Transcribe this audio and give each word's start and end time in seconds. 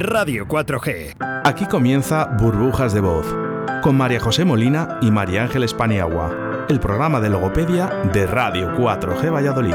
Radio 0.00 0.46
4G. 0.46 1.16
Aquí 1.44 1.66
comienza 1.66 2.24
Burbujas 2.38 2.92
de 2.92 3.00
Voz, 3.00 3.26
con 3.82 3.96
María 3.96 4.20
José 4.20 4.44
Molina 4.44 4.98
y 5.00 5.10
María 5.10 5.42
Ángeles 5.42 5.74
Paniagua, 5.74 6.66
el 6.68 6.80
programa 6.80 7.20
de 7.20 7.30
logopedia 7.30 7.86
de 8.12 8.26
Radio 8.26 8.76
4G 8.76 9.32
Valladolid. 9.32 9.74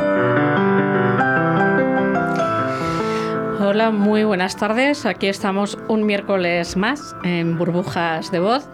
Hola, 3.64 3.92
muy 3.92 4.24
buenas 4.24 4.58
tardes. 4.58 5.06
Aquí 5.06 5.28
estamos 5.28 5.78
un 5.88 6.06
miércoles 6.06 6.76
más 6.76 7.16
en 7.24 7.58
Burbujas 7.58 8.32
de 8.32 8.40
Voz. 8.40 8.68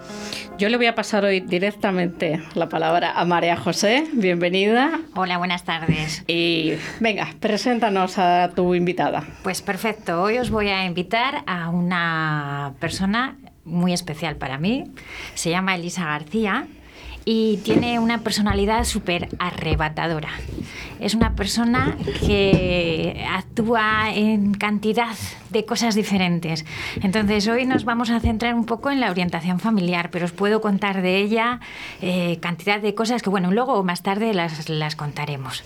Yo 0.57 0.69
le 0.69 0.77
voy 0.77 0.87
a 0.87 0.95
pasar 0.95 1.23
hoy 1.23 1.39
directamente 1.39 2.41
la 2.55 2.67
palabra 2.67 3.11
a 3.11 3.25
María 3.25 3.55
José. 3.57 4.07
Bienvenida. 4.13 4.99
Hola, 5.13 5.37
buenas 5.37 5.63
tardes. 5.63 6.23
Y 6.25 6.73
venga, 6.99 7.27
preséntanos 7.39 8.17
a 8.17 8.49
tu 8.55 8.73
invitada. 8.73 9.23
Pues 9.43 9.61
perfecto. 9.61 10.19
Hoy 10.23 10.39
os 10.39 10.49
voy 10.49 10.69
a 10.69 10.83
invitar 10.85 11.43
a 11.45 11.69
una 11.69 12.73
persona 12.79 13.37
muy 13.65 13.93
especial 13.93 14.37
para 14.37 14.57
mí. 14.57 14.85
Se 15.35 15.51
llama 15.51 15.75
Elisa 15.75 16.05
García 16.05 16.65
y 17.29 17.57
tiene 17.57 17.99
una 17.99 18.19
personalidad 18.19 18.85
súper 18.85 19.27
arrebatadora. 19.37 20.29
Es 21.01 21.13
una 21.13 21.35
persona 21.35 21.97
que 22.25 23.23
actúa 23.29 24.15
en 24.15 24.53
cantidad 24.53 25.13
de 25.49 25.65
cosas 25.65 25.93
diferentes. 25.93 26.65
Entonces 27.03 27.47
hoy 27.47 27.65
nos 27.65 27.83
vamos 27.83 28.09
a 28.11 28.21
centrar 28.21 28.55
un 28.55 28.65
poco 28.65 28.91
en 28.91 29.01
la 29.01 29.11
orientación 29.11 29.59
familiar, 29.59 30.09
pero 30.09 30.25
os 30.25 30.31
puedo 30.31 30.61
contar 30.61 31.01
de 31.01 31.17
ella 31.17 31.59
eh, 32.01 32.37
cantidad 32.39 32.79
de 32.79 32.95
cosas 32.95 33.21
que, 33.21 33.29
bueno, 33.29 33.51
luego 33.51 33.83
más 33.83 34.03
tarde 34.03 34.33
las, 34.33 34.69
las 34.69 34.95
contaremos. 34.95 35.63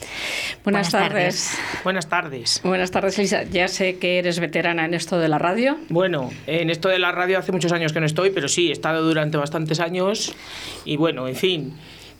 Buenas, 0.63 0.89
tardes. 0.89 1.57
Buenas 1.83 2.09
tardes. 2.09 2.59
Buenas 2.63 2.89
tardes, 2.89 3.19
Elisa. 3.19 3.43
Ya 3.43 3.67
sé 3.67 3.99
que 3.99 4.17
eres 4.17 4.39
veterana 4.39 4.85
en 4.85 4.95
esto 4.95 5.19
de 5.19 5.29
la 5.29 5.37
radio. 5.37 5.77
Bueno, 5.89 6.31
en 6.47 6.71
esto 6.71 6.89
de 6.89 6.97
la 6.97 7.11
radio 7.11 7.37
hace 7.37 7.51
muchos 7.51 7.71
años 7.71 7.93
que 7.93 7.99
no 7.99 8.07
estoy, 8.07 8.31
pero 8.31 8.47
sí, 8.47 8.69
he 8.69 8.71
estado 8.71 9.03
durante 9.03 9.37
bastantes 9.37 9.79
años 9.79 10.33
y 10.85 10.97
bueno, 10.97 11.27
en 11.27 11.35
fin 11.35 11.50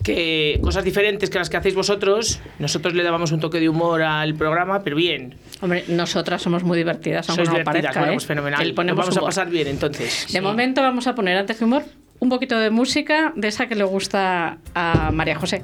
que 0.04 0.60
cosas 0.64 0.84
diferentes 0.84 1.30
que 1.30 1.38
las 1.38 1.50
que 1.50 1.58
hacéis 1.58 1.76
vosotros, 1.76 2.40
nosotros 2.60 2.94
le 2.94 3.04
dábamos 3.04 3.32
un 3.32 3.40
toque 3.40 3.60
de 3.60 3.70
humor 3.70 4.02
al 4.02 4.34
programa, 4.36 4.84
pero 4.84 4.96
bien. 4.96 5.36
Hombre, 5.62 5.84
nosotras 5.88 6.42
somos 6.42 6.64
muy 6.64 6.78
divertidas, 6.78 7.30
aunque 7.30 7.44
no 7.44 7.64
parezca, 7.64 7.92
bueno, 8.00 8.14
¿eh? 8.14 8.16
pues 8.16 8.26
fenomenal. 8.26 8.76
Nos 8.76 8.96
vamos 8.96 9.16
a 9.16 9.20
humor. 9.20 9.30
pasar 9.30 9.50
bien 9.50 9.68
entonces. 9.68 10.28
De 10.32 10.42
momento 10.42 10.82
vamos 10.82 11.08
a 11.08 11.16
poner 11.16 11.38
antes 11.38 11.60
de 11.60 11.66
humor 11.66 11.84
un 12.20 12.30
poquito 12.30 12.58
de 12.60 12.70
música 12.70 13.34
de 13.36 13.48
esa 13.48 13.68
que 13.68 13.76
le 13.76 13.84
gusta 13.84 14.58
a 14.76 15.12
María 15.12 15.36
José. 15.36 15.64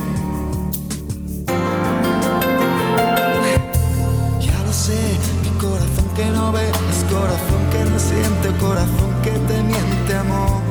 No 6.51 6.57
ve 6.57 6.67
es 6.69 7.03
corazón 7.05 7.61
que 7.71 7.89
no 7.89 7.99
siente, 7.99 8.49
corazón 8.59 9.11
que 9.23 9.31
te 9.31 9.61
miente, 9.63 10.15
amor. 10.15 10.61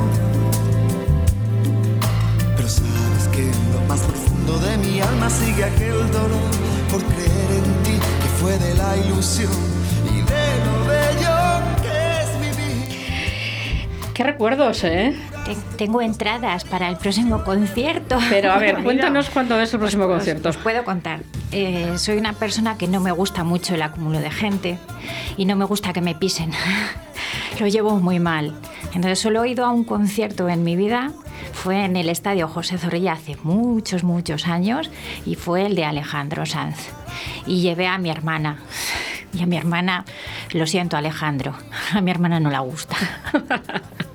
Pero 2.57 2.69
sabes 2.69 3.29
que 3.33 3.43
en 3.43 3.73
lo 3.73 3.81
más 3.89 4.01
profundo 4.01 4.59
de 4.59 4.77
mi 4.79 5.01
alma 5.01 5.31
sigue 5.31 5.65
aquel 5.65 6.11
dolor 6.11 6.51
por 6.91 7.03
creer 7.05 7.51
en 7.65 7.83
ti 7.83 7.93
que 7.93 8.29
fue 8.41 8.59
de 8.59 8.75
la 8.75 8.97
ilusión 8.97 9.51
y 10.07 10.17
de 10.23 10.65
lo 10.65 10.85
bello 10.87 11.63
que 11.83 12.21
es 12.21 12.57
vivir. 12.57 13.89
Qué 14.13 14.23
recuerdos, 14.25 14.85
¿eh? 14.85 15.17
Te- 15.47 15.57
Tengo 15.77 16.03
entradas 16.03 16.65
para 16.65 16.89
el 16.91 16.97
próximo 16.97 17.43
concierto. 17.45 18.19
Pero 18.29 18.53
a 18.53 18.59
ver, 18.59 18.83
cuéntanos 18.85 19.31
cuándo 19.31 19.59
es 19.59 19.73
el 19.73 19.79
próximo 19.81 20.07
concierto. 20.07 20.51
Os 20.51 20.57
puedo 20.59 20.85
contar. 20.85 21.21
Eh, 21.53 21.95
soy 21.97 22.19
una 22.19 22.33
persona 22.35 22.77
que 22.77 22.87
no 22.87 23.01
me 23.01 23.11
gusta 23.13 23.43
mucho 23.45 23.75
el 23.75 23.83
acúmulo 23.83 24.21
de 24.21 24.31
gente 24.31 24.79
y 25.41 25.47
no 25.47 25.57
me 25.57 25.65
gusta 25.65 25.95
que 25.95 26.03
me 26.03 26.15
pisen. 26.15 26.53
Lo 27.61 27.67
llevo 27.67 27.99
muy 27.99 28.21
mal. 28.21 28.55
Entonces 28.93 29.19
solo 29.19 29.43
he 29.43 29.49
ido 29.49 29.65
a 29.65 29.71
un 29.71 29.85
concierto 29.85 30.51
en 30.51 30.63
mi 30.65 30.77
vida. 30.77 31.13
Fue 31.55 31.83
en 31.83 31.97
el 31.97 32.11
estadio 32.11 32.47
José 32.47 32.77
Zorrilla 32.77 33.15
hace 33.15 33.39
muchos, 33.43 34.05
muchos 34.05 34.47
años 34.47 34.91
y 35.25 35.37
fue 35.37 35.65
el 35.65 35.77
de 35.77 35.87
Alejandro 35.87 36.45
Sanz. 36.45 36.91
Y 37.47 37.63
llevé 37.63 37.87
a 37.87 37.97
mi 37.97 38.11
hermana. 38.11 38.59
Y 39.33 39.43
a 39.43 39.47
mi 39.47 39.57
hermana, 39.57 40.05
lo 40.53 40.67
siento 40.67 40.99
Alejandro, 40.99 41.55
a 41.95 42.03
mi 42.03 42.11
hermana 42.11 42.39
no 42.39 42.51
la 42.51 42.61
gusta. 42.61 42.97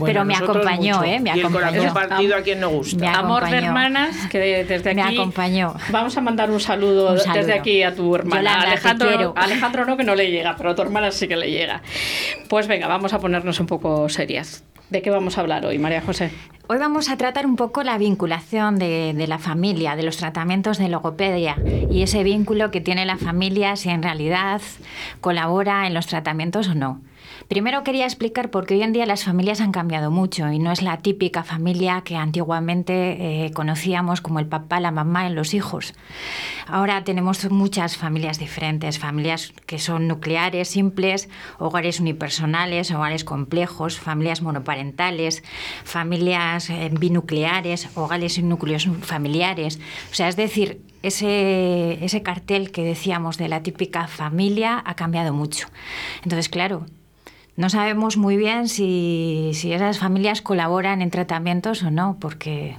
Bueno, 0.00 0.12
Pero 0.12 0.24
me 0.24 0.34
acompañó, 0.34 0.96
mucho. 0.96 1.04
¿eh? 1.04 1.20
Me 1.20 1.30
y 1.36 1.40
el 1.40 1.50
corazón 1.50 1.78
acompañó. 1.80 2.08
partido 2.08 2.36
a 2.36 2.40
quien 2.42 2.60
no 2.60 2.68
gusta. 2.70 2.96
Me 2.98 3.06
Amor 3.08 3.42
de 3.42 3.48
acompañó. 3.58 3.66
hermanas, 3.68 4.16
que 4.30 4.38
de- 4.38 4.64
desde 4.64 4.94
Me 4.94 5.02
aquí 5.02 5.16
acompañó. 5.16 5.74
vamos 5.90 6.16
a 6.16 6.20
mandar 6.20 6.50
un 6.50 6.58
saludo, 6.60 7.12
Un 7.12 7.18
saludo. 7.18 7.34
desde 7.38 7.52
aquí 7.52 7.82
a 7.82 7.94
tu 7.94 8.14
hermana. 8.16 8.40
Yolanda, 8.42 8.66
Alejandro. 8.72 9.32
Alejandro 9.36 9.84
no, 9.86 9.96
que 9.96 10.04
no 10.04 10.14
le 10.14 10.30
llega, 10.30 10.56
pero 10.56 10.70
a 10.70 10.74
tu 10.74 10.82
hermana 10.82 11.10
sí 11.12 11.28
que 11.28 11.36
le 11.36 11.50
llega. 11.50 11.82
Pues 12.48 12.66
venga, 12.66 12.88
vamos 12.88 13.12
a 13.12 13.18
ponernos 13.20 13.60
un 13.60 13.66
poco 13.66 14.08
serias. 14.08 14.64
¿De 14.88 15.02
qué 15.02 15.10
vamos 15.10 15.38
a 15.38 15.42
hablar 15.42 15.64
hoy, 15.64 15.78
María 15.78 16.00
José? 16.02 16.32
Hoy 16.66 16.78
vamos 16.78 17.08
a 17.10 17.16
tratar 17.16 17.46
un 17.46 17.54
poco 17.56 17.82
la 17.84 17.96
vinculación 17.98 18.76
de, 18.78 19.12
de 19.14 19.26
la 19.28 19.38
familia, 19.38 19.94
de 19.96 20.02
los 20.02 20.16
tratamientos 20.16 20.78
de 20.78 20.88
logopedia 20.88 21.56
y 21.90 22.02
ese 22.02 22.24
vínculo 22.24 22.70
que 22.72 22.80
tiene 22.80 23.04
la 23.06 23.16
familia 23.16 23.76
si 23.76 23.88
en 23.90 24.02
realidad 24.02 24.60
colabora 25.20 25.86
en 25.86 25.94
los 25.94 26.06
tratamientos 26.06 26.68
o 26.68 26.74
no. 26.74 27.00
Primero 27.50 27.82
quería 27.82 28.04
explicar 28.04 28.52
por 28.52 28.64
qué 28.64 28.74
hoy 28.74 28.84
en 28.84 28.92
día 28.92 29.06
las 29.06 29.24
familias 29.24 29.60
han 29.60 29.72
cambiado 29.72 30.12
mucho 30.12 30.52
y 30.52 30.60
no 30.60 30.70
es 30.70 30.82
la 30.82 30.98
típica 30.98 31.42
familia 31.42 32.02
que 32.02 32.14
antiguamente 32.14 33.46
eh, 33.46 33.50
conocíamos 33.50 34.20
como 34.20 34.38
el 34.38 34.46
papá, 34.46 34.78
la 34.78 34.92
mamá 34.92 35.28
y 35.28 35.32
los 35.32 35.52
hijos. 35.52 35.92
Ahora 36.68 37.02
tenemos 37.02 37.50
muchas 37.50 37.96
familias 37.96 38.38
diferentes, 38.38 39.00
familias 39.00 39.52
que 39.66 39.80
son 39.80 40.06
nucleares, 40.06 40.68
simples, 40.68 41.28
hogares 41.58 41.98
unipersonales, 41.98 42.92
hogares 42.92 43.24
complejos, 43.24 43.98
familias 43.98 44.42
monoparentales, 44.42 45.42
familias 45.82 46.70
eh, 46.70 46.88
binucleares, 46.92 47.88
hogares 47.96 48.38
y 48.38 48.44
núcleos 48.44 48.88
familiares. 49.02 49.80
O 50.12 50.14
sea, 50.14 50.28
es 50.28 50.36
decir, 50.36 50.82
ese, 51.02 51.98
ese 52.04 52.22
cartel 52.22 52.70
que 52.70 52.84
decíamos 52.84 53.38
de 53.38 53.48
la 53.48 53.64
típica 53.64 54.06
familia 54.06 54.80
ha 54.86 54.94
cambiado 54.94 55.34
mucho. 55.34 55.66
Entonces, 56.22 56.48
claro, 56.48 56.86
no 57.60 57.68
sabemos 57.68 58.16
muy 58.16 58.38
bien 58.38 58.68
si, 58.68 59.50
si 59.52 59.74
esas 59.74 59.98
familias 59.98 60.40
colaboran 60.40 61.02
en 61.02 61.10
tratamientos 61.10 61.82
o 61.82 61.90
no, 61.90 62.16
porque 62.18 62.78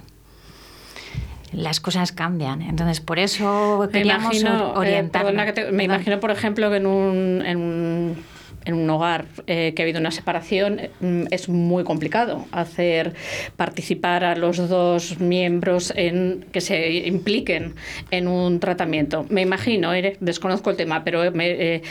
las 1.52 1.78
cosas 1.78 2.10
cambian. 2.10 2.62
Entonces, 2.62 3.00
por 3.00 3.20
eso 3.20 3.78
Me 3.80 3.88
queríamos 3.92 4.42
eh, 4.42 4.48
orientar. 4.74 5.32
me 5.70 5.84
imagino, 5.84 6.18
por 6.18 6.32
ejemplo, 6.32 6.68
que 6.68 6.78
en 6.78 6.86
un, 6.86 7.42
en 7.46 7.56
un, 7.58 8.16
en 8.64 8.74
un 8.74 8.88
hogar 8.90 9.26
eh, 9.46 9.72
que 9.74 9.82
ha 9.82 9.84
habido 9.84 10.00
una 10.00 10.10
separación 10.10 10.78
eh, 10.78 10.90
mm, 11.00 11.24
es 11.30 11.48
muy 11.48 11.84
complicado 11.84 12.46
hacer 12.52 13.14
participar 13.56 14.24
a 14.24 14.36
los 14.36 14.68
dos 14.68 15.20
miembros 15.20 15.92
en 15.96 16.46
que 16.52 16.60
se 16.60 16.92
impliquen 17.06 17.74
en 18.10 18.28
un 18.28 18.60
tratamiento. 18.60 19.26
Me 19.28 19.42
imagino, 19.42 19.94
eh, 19.94 20.16
desconozco 20.20 20.70
el 20.70 20.76
tema, 20.76 21.04
pero 21.04 21.30
me, 21.32 21.50
eh, 21.50 21.82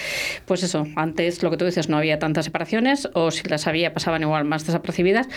pues 0.46 0.64
eso, 0.64 0.88
antes 0.96 1.44
lo 1.44 1.52
que 1.52 1.58
tú 1.58 1.66
dices, 1.66 1.90
no 1.90 1.98
había 1.98 2.20
tantas 2.20 2.46
separaciones 2.46 3.10
o 3.14 3.32
si 3.32 3.48
las 3.48 3.68
había 3.68 3.94
pasaban 3.94 4.22
igual 4.22 4.46
más 4.46 4.66
desapercibidas, 4.66 5.28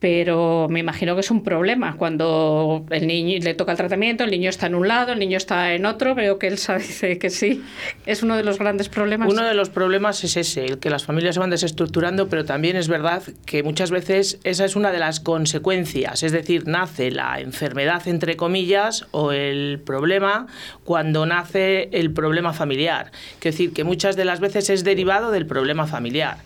pero 0.00 0.68
me 0.70 0.80
imagino 0.80 1.14
que 1.14 1.20
es 1.20 1.30
un 1.30 1.42
problema 1.42 1.96
cuando 1.96 2.86
el 2.90 3.06
niño 3.06 3.38
le 3.42 3.54
toca 3.54 3.72
el 3.72 3.78
tratamiento, 3.78 4.24
el 4.24 4.30
niño 4.30 4.48
está 4.48 4.66
en 4.66 4.74
un 4.74 4.86
lado, 4.86 5.12
el 5.12 5.18
niño 5.18 5.36
está 5.36 5.74
en 5.74 5.86
otro, 5.86 6.14
veo 6.14 6.38
que 6.38 6.46
Elsa 6.46 6.78
dice 6.78 7.18
que 7.18 7.30
sí, 7.30 7.62
es 8.06 8.22
uno 8.22 8.36
de 8.36 8.44
los 8.44 8.58
grandes 8.58 8.88
problemas. 8.88 9.30
Uno 9.30 9.44
de 9.44 9.54
los 9.54 9.70
problemas 9.70 10.22
es 10.24 10.36
ese, 10.36 10.77
que 10.80 10.90
las 10.90 11.04
familias 11.04 11.34
se 11.34 11.40
van 11.40 11.50
desestructurando, 11.50 12.28
pero 12.28 12.44
también 12.44 12.76
es 12.76 12.88
verdad 12.88 13.22
que 13.46 13.62
muchas 13.62 13.90
veces 13.90 14.38
esa 14.44 14.64
es 14.64 14.76
una 14.76 14.92
de 14.92 14.98
las 14.98 15.20
consecuencias, 15.20 16.22
es 16.22 16.32
decir, 16.32 16.66
nace 16.66 17.10
la 17.10 17.40
enfermedad 17.40 18.06
entre 18.08 18.36
comillas 18.36 19.06
o 19.10 19.32
el 19.32 19.80
problema 19.84 20.46
cuando 20.84 21.26
nace 21.26 21.88
el 21.92 22.12
problema 22.12 22.52
familiar. 22.52 23.10
Quiero 23.38 23.54
decir 23.54 23.72
que 23.72 23.84
muchas 23.84 24.16
de 24.16 24.24
las 24.24 24.40
veces 24.40 24.70
es 24.70 24.84
derivado 24.84 25.30
del 25.30 25.46
problema 25.46 25.86
familiar. 25.86 26.38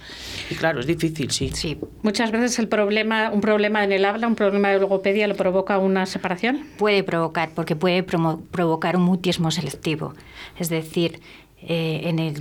Y 0.50 0.54
claro, 0.54 0.80
es 0.80 0.86
difícil, 0.86 1.30
sí. 1.30 1.50
Sí, 1.54 1.78
Muchas 2.02 2.30
veces 2.30 2.58
el 2.58 2.68
problema, 2.68 3.30
un 3.30 3.40
problema 3.40 3.84
en 3.84 3.92
el 3.92 4.04
habla, 4.04 4.26
un 4.26 4.34
problema 4.34 4.70
de 4.70 4.80
logopedia, 4.80 5.26
lo 5.28 5.36
provoca 5.36 5.78
una 5.78 6.06
separación. 6.06 6.66
puede 6.78 7.02
provocar, 7.02 7.50
porque 7.54 7.76
puede 7.76 8.02
provocar 8.02 8.96
un 8.96 9.02
mutismo 9.02 9.50
selectivo. 9.50 10.14
Es 10.58 10.68
decir, 10.68 11.20
eh, 11.62 12.02
en 12.04 12.18
el, 12.18 12.40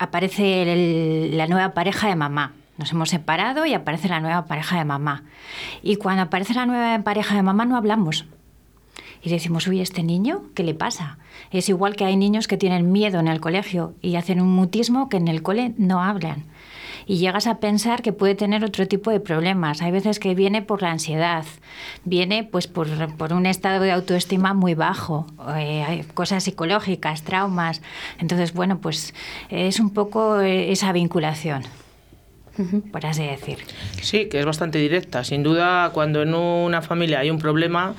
aparece 0.00 1.30
la 1.34 1.46
nueva 1.46 1.74
pareja 1.74 2.08
de 2.08 2.16
mamá. 2.16 2.54
Nos 2.78 2.90
hemos 2.90 3.10
separado 3.10 3.66
y 3.66 3.74
aparece 3.74 4.08
la 4.08 4.18
nueva 4.18 4.46
pareja 4.46 4.78
de 4.78 4.86
mamá. 4.86 5.24
Y 5.82 5.96
cuando 5.96 6.22
aparece 6.22 6.54
la 6.54 6.64
nueva 6.64 7.04
pareja 7.04 7.36
de 7.36 7.42
mamá 7.42 7.66
no 7.66 7.76
hablamos. 7.76 8.24
Y 9.22 9.28
decimos, 9.28 9.66
uy, 9.66 9.82
¿este 9.82 10.02
niño 10.02 10.44
qué 10.54 10.62
le 10.62 10.72
pasa? 10.72 11.18
Es 11.50 11.68
igual 11.68 11.96
que 11.96 12.06
hay 12.06 12.16
niños 12.16 12.48
que 12.48 12.56
tienen 12.56 12.90
miedo 12.90 13.20
en 13.20 13.28
el 13.28 13.42
colegio 13.42 13.92
y 14.00 14.16
hacen 14.16 14.40
un 14.40 14.48
mutismo 14.48 15.10
que 15.10 15.18
en 15.18 15.28
el 15.28 15.42
cole 15.42 15.74
no 15.76 16.02
hablan. 16.02 16.46
Y 17.06 17.18
llegas 17.18 17.46
a 17.46 17.58
pensar 17.58 18.02
que 18.02 18.12
puede 18.12 18.34
tener 18.34 18.64
otro 18.64 18.86
tipo 18.86 19.10
de 19.10 19.20
problemas. 19.20 19.82
Hay 19.82 19.90
veces 19.90 20.18
que 20.18 20.34
viene 20.34 20.62
por 20.62 20.82
la 20.82 20.90
ansiedad, 20.90 21.44
viene 22.04 22.44
pues 22.44 22.66
por, 22.66 22.88
por 23.16 23.32
un 23.32 23.46
estado 23.46 23.82
de 23.82 23.92
autoestima 23.92 24.54
muy 24.54 24.74
bajo, 24.74 25.26
eh, 25.56 25.82
hay 25.82 26.02
cosas 26.14 26.44
psicológicas, 26.44 27.22
traumas. 27.22 27.82
Entonces, 28.18 28.52
bueno, 28.52 28.78
pues 28.78 29.14
es 29.48 29.80
un 29.80 29.90
poco 29.90 30.40
eh, 30.40 30.72
esa 30.72 30.92
vinculación, 30.92 31.62
por 32.92 33.06
así 33.06 33.24
decir. 33.26 33.58
Sí, 34.02 34.26
que 34.26 34.38
es 34.40 34.46
bastante 34.46 34.78
directa. 34.78 35.24
Sin 35.24 35.42
duda, 35.42 35.90
cuando 35.92 36.22
en 36.22 36.34
una 36.34 36.82
familia 36.82 37.20
hay 37.20 37.30
un 37.30 37.38
problema, 37.38 37.94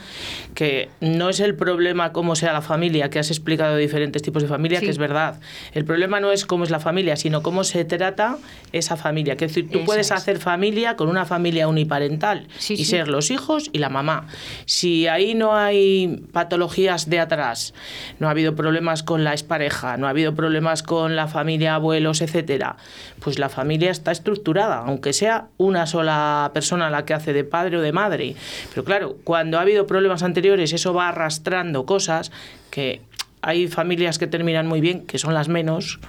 que 0.55 0.89
no 0.99 1.29
es 1.29 1.39
el 1.39 1.55
problema 1.55 2.11
cómo 2.11 2.35
sea 2.35 2.53
la 2.53 2.61
familia, 2.61 3.09
que 3.09 3.19
has 3.19 3.29
explicado 3.29 3.77
diferentes 3.77 4.21
tipos 4.21 4.41
de 4.43 4.49
familia, 4.49 4.79
Sí. 4.79 4.85
que 4.85 4.91
es 4.91 4.97
verdad. 4.97 5.39
El 5.73 5.85
problema 5.85 6.19
no 6.19 6.31
es 6.31 6.45
cómo 6.45 6.63
es 6.63 6.69
la 6.69 6.79
familia, 6.79 7.15
sino 7.15 7.41
cómo 7.41 7.63
se 7.63 7.85
trata 7.85 8.37
esa 8.71 8.97
familia. 8.97 9.37
Que 9.37 9.45
es 9.45 9.51
decir, 9.51 9.69
tú 9.69 9.79
Eso 9.79 9.85
puedes 9.85 10.07
es. 10.07 10.11
hacer 10.11 10.37
familia 10.39 10.95
con 10.95 11.07
una 11.09 11.25
familia 11.25 11.67
uniparental 11.67 12.47
Sí, 12.57 12.73
y 12.73 12.77
sí. 12.77 12.85
ser 12.85 13.07
los 13.07 13.31
hijos 13.31 13.69
y 13.73 13.79
la 13.79 13.89
mamá. 13.89 14.27
Si 14.65 15.07
ahí 15.07 15.35
no 15.35 15.55
hay 15.55 16.23
patologías 16.33 17.09
de 17.09 17.19
atrás, 17.19 17.73
no 18.19 18.27
ha 18.27 18.31
habido 18.31 18.55
problemas 18.55 19.03
con 19.03 19.23
la 19.23 19.31
expareja, 19.31 19.97
no 19.97 20.07
ha 20.07 20.09
habido 20.11 20.35
problemas 20.35 20.83
con 20.83 21.15
la 21.15 21.27
familia, 21.27 21.75
abuelos, 21.75 22.21
etcétera, 22.21 22.75
pues 23.19 23.39
la 23.39 23.49
familia 23.49 23.91
está 23.91 24.11
estructurada, 24.11 24.50
aunque 24.59 25.13
sea 25.13 25.48
una 25.57 25.86
sola 25.86 26.51
persona 26.53 26.89
la 26.89 27.06
que 27.06 27.13
hace 27.13 27.33
de 27.33 27.44
padre 27.44 27.77
o 27.77 27.81
de 27.81 27.92
madre. 27.92 28.36
Pero 28.69 28.83
claro, 28.83 29.18
cuando 29.24 29.57
ha 29.57 29.62
habido 29.62 29.88
problemas 29.88 30.24
anteriores, 30.24 30.74
eso 30.74 30.94
va 30.94 31.09
arrastrando 31.09 31.86
cosas 31.86 32.31
que 32.69 33.01
hay 33.42 33.68
familias 33.68 34.19
que 34.19 34.27
terminan 34.27 34.68
muy 34.68 34.81
bien, 34.81 35.06
que 35.06 35.18
son 35.18 35.33
las 35.33 35.48
menos, 35.48 36.00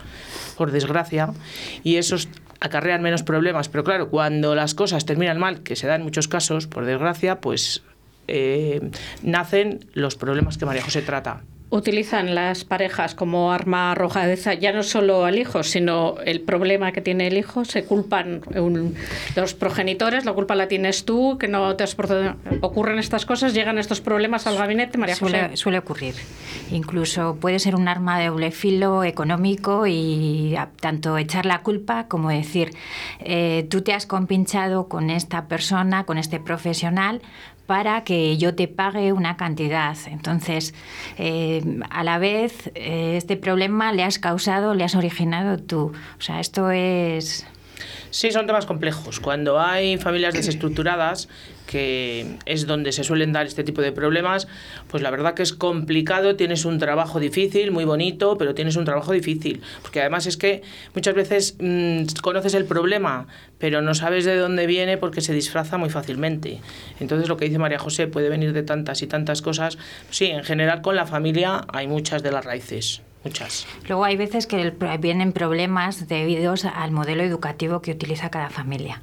por 0.56 0.71
desgracia, 0.71 1.31
y 1.83 1.97
esos 1.97 2.29
acarrean 2.61 3.03
menos 3.03 3.23
problemas. 3.23 3.69
Pero 3.69 3.85
claro, 3.85 4.09
cuando 4.09 4.55
las 4.55 4.75
cosas 4.75 5.05
terminan 5.05 5.39
mal, 5.39 5.62
que 5.62 5.77
se 5.77 5.87
da 5.87 5.97
en 5.97 6.03
muchos 6.03 6.29
casos, 6.29 6.67
por 6.67 6.85
desgracia, 6.85 7.41
pues 7.41 7.83
eh, 8.29 8.91
nacen 9.23 9.87
los 9.94 10.17
problemas 10.17 10.59
que 10.59 10.67
María 10.67 10.83
José 10.83 11.03
trata. 11.03 11.43
Utilizan 11.74 12.34
las 12.34 12.64
parejas 12.64 13.14
como 13.14 13.50
arma 13.50 13.92
arrojadiza 13.92 14.52
ya 14.52 14.72
no 14.72 14.82
solo 14.82 15.24
al 15.24 15.38
hijo, 15.38 15.62
sino 15.62 16.16
el 16.26 16.42
problema 16.42 16.92
que 16.92 17.00
tiene 17.00 17.26
el 17.28 17.38
hijo. 17.38 17.64
Se 17.64 17.84
culpan 17.84 18.42
un- 18.54 18.94
los 19.36 19.54
progenitores, 19.54 20.26
la 20.26 20.34
culpa 20.34 20.54
la 20.54 20.69
tienes 20.69 21.06
tú, 21.06 21.38
que 21.38 21.48
no 21.48 21.74
te 21.74 21.84
has 21.84 21.94
portado- 21.94 22.36
Ocurren 22.60 22.98
estas 22.98 23.24
cosas, 23.24 23.54
llegan 23.54 23.78
estos 23.78 24.02
problemas 24.02 24.46
al 24.46 24.58
gabinete, 24.58 24.98
María 24.98 25.16
José. 25.16 25.30
Suele, 25.38 25.56
suele 25.56 25.78
ocurrir. 25.78 26.14
Incluso 26.72 27.36
puede 27.40 27.58
ser 27.58 27.74
un 27.74 27.88
arma 27.88 28.19
de 28.19 28.26
doble 28.28 28.50
filo 28.50 29.02
económico 29.02 29.86
y 29.86 30.54
a- 30.56 30.69
tanto 30.78 31.16
echar 31.16 31.46
la 31.46 31.62
culpa 31.62 32.06
como 32.06 32.28
decir, 32.28 32.72
eh, 33.20 33.66
tú 33.70 33.80
te 33.80 33.94
has 33.94 34.04
compinchado 34.04 34.88
con 34.88 35.08
esta 35.08 35.48
persona, 35.48 36.04
con 36.04 36.19
este 36.19 36.38
profesional, 36.38 37.22
para 37.67 38.05
que 38.05 38.37
yo 38.38 38.55
te 38.55 38.69
pague 38.69 39.12
una 39.12 39.37
cantidad. 39.37 39.97
Entonces, 40.06 40.75
eh, 41.19 41.62
a 41.91 42.05
la 42.05 42.19
vez, 42.19 42.70
eh, 42.75 43.14
este 43.17 43.37
problema 43.37 43.93
le 43.93 44.05
has 44.05 44.19
causado, 44.19 44.75
le 44.75 44.85
has 44.85 44.94
originado 44.94 45.59
tú. 45.59 45.93
O 46.19 46.20
sea, 46.20 46.41
esto 46.41 46.70
es... 46.70 47.47
Sí, 48.11 48.31
son 48.31 48.47
temas 48.47 48.67
complejos. 48.67 49.20
Cuando 49.20 49.59
hay 49.59 49.97
familias 49.97 50.35
desestructuradas, 50.35 51.29
que 51.72 52.36
es 52.44 52.67
donde 52.67 52.93
se 52.93 53.02
suelen 53.02 53.32
dar 53.32 53.46
este 53.46 53.64
tipo 53.64 53.81
de 53.81 53.93
problemas, 53.93 54.46
pues 54.88 55.02
la 55.02 55.10
verdad 55.10 55.32
que 55.32 55.43
es 55.43 55.55
complicado, 55.55 56.36
tienes 56.36 56.67
un 56.67 56.79
trabajo 56.79 57.19
difícil, 57.19 57.70
muy 57.70 57.86
bonito, 57.86 58.36
pero 58.36 58.55
tienes 58.55 58.76
un 58.76 58.84
trabajo 58.84 59.12
difícil. 59.12 59.62
Porque 59.81 60.00
además 60.00 60.26
es 60.26 60.36
que 60.36 60.60
muchas 60.94 61.14
veces 61.14 61.56
mm, 61.58 62.05
conoces 62.20 62.52
el 62.52 62.67
problema, 62.67 63.26
pero 63.56 63.81
no 63.81 63.94
sabes 63.94 64.26
de 64.26 64.36
dónde 64.36 64.67
viene 64.67 64.98
porque 64.98 65.22
se 65.22 65.32
disfraza 65.32 65.79
muy 65.79 65.88
fácilmente. 65.88 66.60
Entonces 67.00 67.26
lo 67.31 67.38
que 67.38 67.46
dice 67.46 67.58
María 67.58 67.79
José 67.79 68.06
puede 68.06 68.29
venir 68.29 68.52
de 68.52 68.64
tantas 68.64 69.00
y 69.00 69.06
tantas 69.06 69.41
cosas. 69.41 69.79
Sí, 70.10 70.26
en 70.26 70.44
general 70.44 70.82
con 70.82 70.94
la 70.94 71.06
familia 71.06 71.64
hay 71.72 71.86
muchas 71.86 72.22
de 72.22 72.32
las 72.32 72.44
raíces, 72.44 73.00
muchas. 73.24 73.67
Luego 73.88 74.05
hay 74.05 74.17
veces 74.17 74.46
que 74.46 74.72
vienen 75.00 75.32
problemas 75.32 76.08
debidos 76.08 76.64
al 76.64 76.91
modelo 76.91 77.22
educativo 77.22 77.81
que 77.82 77.93
utiliza 77.93 78.31
cada 78.31 78.50
familia. 78.50 79.00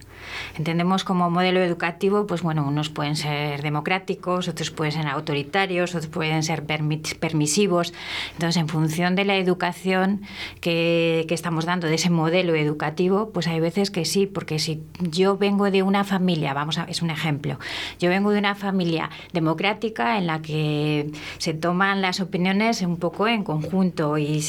Entendemos 0.57 1.03
como 1.03 1.29
modelo 1.29 1.61
educativo, 1.61 2.27
pues 2.27 2.41
bueno, 2.41 2.67
unos 2.67 2.89
pueden 2.89 3.15
ser 3.15 3.61
democráticos, 3.61 4.47
otros 4.47 4.69
pueden 4.69 4.91
ser 4.91 5.07
autoritarios, 5.07 5.95
otros 5.95 6.11
pueden 6.11 6.43
ser 6.43 6.67
permi- 6.67 7.17
permisivos. 7.17 7.93
Entonces, 8.33 8.57
en 8.61 8.67
función 8.67 9.15
de 9.15 9.25
la 9.25 9.38
educación 9.38 10.21
que, 10.59 11.25
que 11.27 11.33
estamos 11.33 11.65
dando, 11.65 11.88
de 11.88 11.95
ese 11.95 12.09
modelo 12.09 12.53
educativo, 12.55 13.31
pues 13.31 13.47
hay 13.47 13.59
veces 13.59 13.91
que 13.91 14.05
sí, 14.05 14.27
porque 14.27 14.59
si 14.59 14.83
yo 14.99 15.38
vengo 15.38 15.71
de 15.71 15.83
una 15.83 16.03
familia, 16.03 16.53
vamos 16.53 16.77
a, 16.77 16.83
es 16.83 17.01
un 17.01 17.09
ejemplo, 17.09 17.57
yo 17.99 18.09
vengo 18.09 18.31
de 18.31 18.39
una 18.39 18.55
familia 18.55 19.09
democrática 19.33 20.17
en 20.17 20.27
la 20.27 20.41
que 20.41 21.11
se 21.38 21.53
toman 21.53 22.01
las 22.01 22.19
opiniones 22.19 22.81
un 22.81 22.97
poco 22.97 23.27
en 23.27 23.43
conjunto, 23.43 24.08
y 24.17 24.41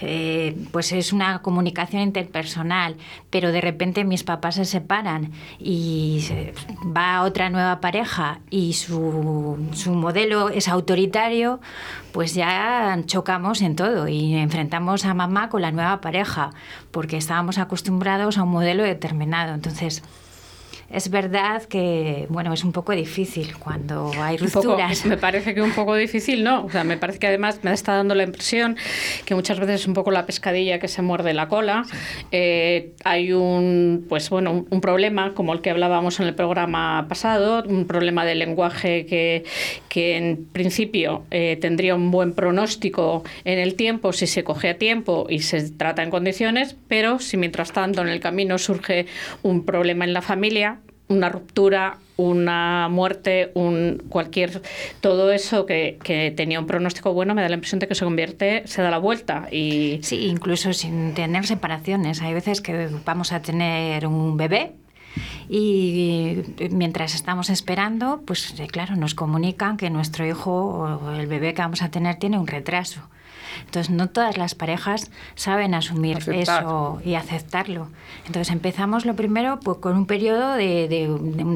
eh, 0.00 0.56
pues 0.70 0.92
es 0.92 1.12
una 1.12 1.42
comunicación 1.42 2.02
interpersonal, 2.02 2.96
pero 3.30 3.52
de 3.52 3.60
repente 3.60 4.04
mis 4.04 4.24
papás 4.24 4.56
se 4.56 4.64
separan 4.64 5.32
y 5.58 6.20
se- 6.26 6.54
va 6.96 7.22
otra 7.22 7.50
nueva 7.50 7.80
pareja 7.80 8.40
y 8.50 8.74
su, 8.74 9.58
su 9.72 9.92
modelo 9.94 10.48
es 10.50 10.68
autoritario, 10.68 11.60
pues 12.12 12.34
ya 12.34 12.98
chocamos 13.06 13.62
en 13.62 13.76
todo 13.76 14.08
y 14.08 14.34
enfrentamos 14.34 15.04
a 15.04 15.14
mamá 15.14 15.48
con 15.48 15.62
la 15.62 15.72
nueva 15.72 16.00
pareja, 16.00 16.50
porque 16.90 17.16
estábamos 17.16 17.58
acostumbrados 17.58 18.38
a 18.38 18.42
un 18.42 18.50
modelo 18.50 18.82
determinado. 18.82 19.54
Entonces, 19.54 20.02
es 20.90 21.08
verdad 21.10 21.62
que, 21.64 22.26
bueno, 22.30 22.52
es 22.52 22.64
un 22.64 22.72
poco 22.72 22.92
difícil 22.92 23.56
cuando 23.56 24.10
hay 24.20 24.36
Un 24.40 24.50
poco- 24.50 24.68
rupturas. 24.70 25.06
me 25.06 25.16
parece 25.16 25.54
que 25.54 25.62
un 25.62 25.72
poco 25.72 25.94
difícil, 25.94 26.42
¿no? 26.42 26.64
O 26.64 26.70
sea, 26.70 26.84
me 26.84 26.96
parece 26.96 27.18
que 27.20 27.28
además 27.28 27.60
me 27.62 27.72
está 27.72 27.94
dando 27.94 28.14
la 28.14 28.24
impresión 28.24 28.76
que 29.24 29.34
muchas 29.34 29.60
veces 29.60 29.82
es 29.82 29.86
un 29.86 29.94
poco 29.94 30.10
la 30.10 30.26
pescadilla 30.26 30.78
que 30.80 30.88
se 30.88 31.00
muerde 31.02 31.32
la 31.32 31.48
cola. 31.48 31.84
Eh, 32.32 32.92
hay 33.04 33.32
un, 33.32 34.04
pues 34.08 34.28
bueno, 34.30 34.50
un, 34.52 34.66
un 34.68 34.80
problema 34.80 35.32
como 35.34 35.52
el 35.52 35.60
que 35.60 35.70
hablábamos 35.70 36.18
en 36.20 36.26
el 36.26 36.34
programa 36.34 37.06
pasado, 37.08 37.62
un 37.68 37.86
problema 37.86 38.24
de 38.24 38.34
lenguaje 38.34 39.06
que, 39.06 39.44
que 39.88 40.16
en 40.16 40.44
principio 40.52 41.24
eh, 41.30 41.56
tendría 41.60 41.94
un 41.94 42.10
buen 42.10 42.32
pronóstico 42.34 43.22
en 43.44 43.58
el 43.58 43.74
tiempo 43.74 44.12
si 44.12 44.26
se 44.26 44.42
coge 44.44 44.70
a 44.70 44.78
tiempo 44.78 45.26
y 45.28 45.40
se 45.40 45.70
trata 45.70 46.02
en 46.02 46.10
condiciones, 46.10 46.76
pero 46.88 47.18
si 47.20 47.36
mientras 47.36 47.72
tanto 47.72 48.00
en 48.02 48.08
el 48.08 48.18
camino 48.20 48.58
surge 48.58 49.06
un 49.42 49.64
problema 49.64 50.04
en 50.04 50.12
la 50.12 50.22
familia, 50.22 50.79
una 51.10 51.28
ruptura, 51.28 51.98
una 52.16 52.88
muerte, 52.88 53.50
un 53.54 54.02
cualquier 54.08 54.62
todo 55.00 55.32
eso 55.32 55.66
que, 55.66 55.98
que 56.02 56.32
tenía 56.36 56.60
un 56.60 56.66
pronóstico 56.66 57.12
bueno, 57.12 57.34
me 57.34 57.42
da 57.42 57.48
la 57.48 57.54
impresión 57.54 57.80
de 57.80 57.88
que 57.88 57.94
se 57.94 58.04
convierte, 58.04 58.62
se 58.66 58.80
da 58.80 58.90
la 58.90 58.98
vuelta 58.98 59.48
y 59.50 60.00
Sí, 60.02 60.26
incluso 60.26 60.72
sin 60.72 61.14
tener 61.14 61.46
separaciones. 61.46 62.22
Hay 62.22 62.34
veces 62.34 62.60
que 62.60 62.88
vamos 63.04 63.32
a 63.32 63.42
tener 63.42 64.06
un 64.06 64.36
bebé 64.36 64.72
y 65.48 66.42
mientras 66.70 67.14
estamos 67.14 67.50
esperando, 67.50 68.22
pues 68.24 68.58
eh, 68.60 68.66
claro, 68.68 68.96
nos 68.96 69.14
comunican 69.14 69.76
que 69.76 69.90
nuestro 69.90 70.26
hijo 70.26 70.52
o 70.52 71.12
el 71.12 71.26
bebé 71.26 71.54
que 71.54 71.62
vamos 71.62 71.82
a 71.82 71.90
tener 71.90 72.16
tiene 72.16 72.38
un 72.38 72.46
retraso. 72.46 73.02
Entonces, 73.66 73.90
no 73.90 74.08
todas 74.08 74.36
las 74.36 74.54
parejas 74.54 75.10
saben 75.34 75.74
asumir 75.74 76.18
Aceptar. 76.18 76.62
eso 76.62 77.00
y 77.04 77.14
aceptarlo. 77.14 77.88
Entonces, 78.26 78.52
empezamos 78.52 79.06
lo 79.06 79.14
primero 79.16 79.60
pues, 79.60 79.78
con 79.78 79.96
un 79.96 80.06
periodo 80.06 80.54
de, 80.54 80.88
de, 80.88 81.08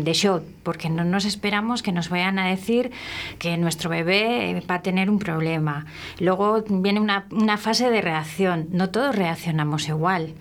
de 0.02 0.12
shock, 0.12 0.42
porque 0.62 0.88
no 0.90 1.04
nos 1.04 1.24
esperamos 1.24 1.82
que 1.82 1.92
nos 1.92 2.08
vayan 2.08 2.38
a 2.38 2.48
decir 2.48 2.90
que 3.38 3.56
nuestro 3.56 3.90
bebé 3.90 4.62
va 4.70 4.76
a 4.76 4.82
tener 4.82 5.10
un 5.10 5.18
problema. 5.18 5.86
Luego 6.18 6.62
viene 6.68 7.00
una, 7.00 7.26
una 7.30 7.56
fase 7.58 7.90
de 7.90 8.00
reacción. 8.00 8.68
No 8.70 8.90
todos 8.90 9.14
reaccionamos 9.14 9.88
igual. 9.88 10.34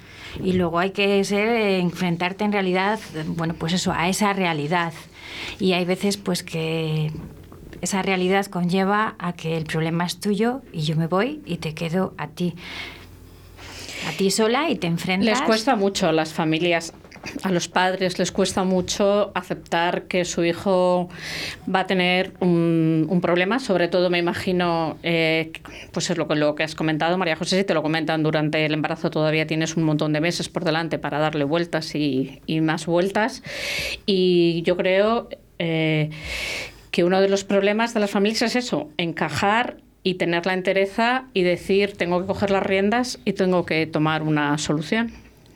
Y 0.44 0.54
luego 0.54 0.80
hay 0.80 0.92
que 0.92 1.24
ser, 1.24 1.48
eh, 1.48 1.80
enfrentarte 1.80 2.44
en 2.44 2.52
realidad, 2.52 3.00
eh, 3.16 3.24
bueno, 3.28 3.54
pues 3.54 3.74
eso, 3.74 3.92
a 3.92 4.10
esa 4.10 4.34
realidad. 4.34 4.94
Y 5.60 5.74
hay 5.74 5.86
veces 5.86 6.18
pues 6.18 6.44
que 6.44 7.12
esa 7.84 8.02
realidad 8.02 8.46
conlleva 8.46 9.16
a 9.20 9.34
que 9.34 9.58
el 9.58 9.66
problema 9.66 10.06
es 10.06 10.18
tuyo 10.18 10.62
y 10.72 10.84
yo 10.84 10.96
me 10.96 11.08
voy 11.08 11.42
y 11.46 11.58
te 11.58 11.74
quedo 11.74 12.14
a 12.18 12.30
ti. 12.30 12.56
A 14.08 14.18
ti 14.18 14.32
sola 14.32 14.70
y 14.70 14.78
te 14.78 14.88
enfrentas. 14.88 15.28
les 15.28 15.42
cuesta 15.42 15.76
mucho 15.76 16.08
a 16.08 16.14
las 16.14 16.32
familias. 16.32 16.94
A 17.44 17.52
los 17.52 17.68
padres 17.68 18.20
les 18.20 18.32
cuesta 18.32 18.64
mucho 18.64 19.32
aceptar 19.34 20.04
que 20.04 20.24
su 20.24 20.46
hijo 20.46 21.10
va 21.74 21.82
a 21.82 21.88
tener 21.88 22.34
un, 22.40 23.20
problema, 23.22 23.60
sobre 23.60 23.88
todo 23.88 24.10
me 24.10 24.18
imagino, 24.18 24.98
eh, 25.04 25.52
pues 25.92 26.10
es 26.10 26.18
lo 26.18 26.28
que, 26.28 26.36
lo 26.36 26.56
que 26.56 26.64
has 26.64 26.76
comentado, 26.76 27.18
María 27.18 27.38
José, 27.38 27.58
si 27.58 27.64
te 27.64 27.74
lo 27.74 27.82
comentan 27.82 28.24
durante 28.24 28.66
el 28.66 28.74
embarazo 28.74 29.10
todavía 29.10 29.48
tienes 29.48 29.78
un 29.78 29.84
montón 29.84 30.12
de 30.12 30.20
meses 30.20 30.50
por 30.50 30.66
delante 30.66 31.00
para 31.00 31.20
darle 31.20 31.46
vueltas 31.46 31.96
y, 31.96 32.42
y 32.46 32.60
más 32.60 32.86
vueltas. 32.86 33.42
Y 34.06 34.62
yo 34.64 34.76
creo 34.76 35.30
eh, 35.60 36.10
que 36.94 37.04
uno 37.04 37.22
de 37.22 37.28
los 37.28 37.44
problemas 37.44 37.96
de 37.96 38.00
las 38.00 38.12
familias 38.12 38.44
es 38.44 38.56
eso, 38.56 38.92
encajar 38.98 39.78
y 40.04 40.14
tener 40.14 40.46
la 40.46 40.54
entereza 40.54 41.26
y 41.34 41.42
decir, 41.42 41.98
tengo 41.98 42.22
que 42.22 42.28
coger 42.28 42.52
las 42.52 42.62
riendas 42.62 43.20
y 43.26 43.34
tengo 43.34 43.66
que 43.66 43.88
tomar 43.88 44.22
una 44.22 44.56
solución. 44.60 45.12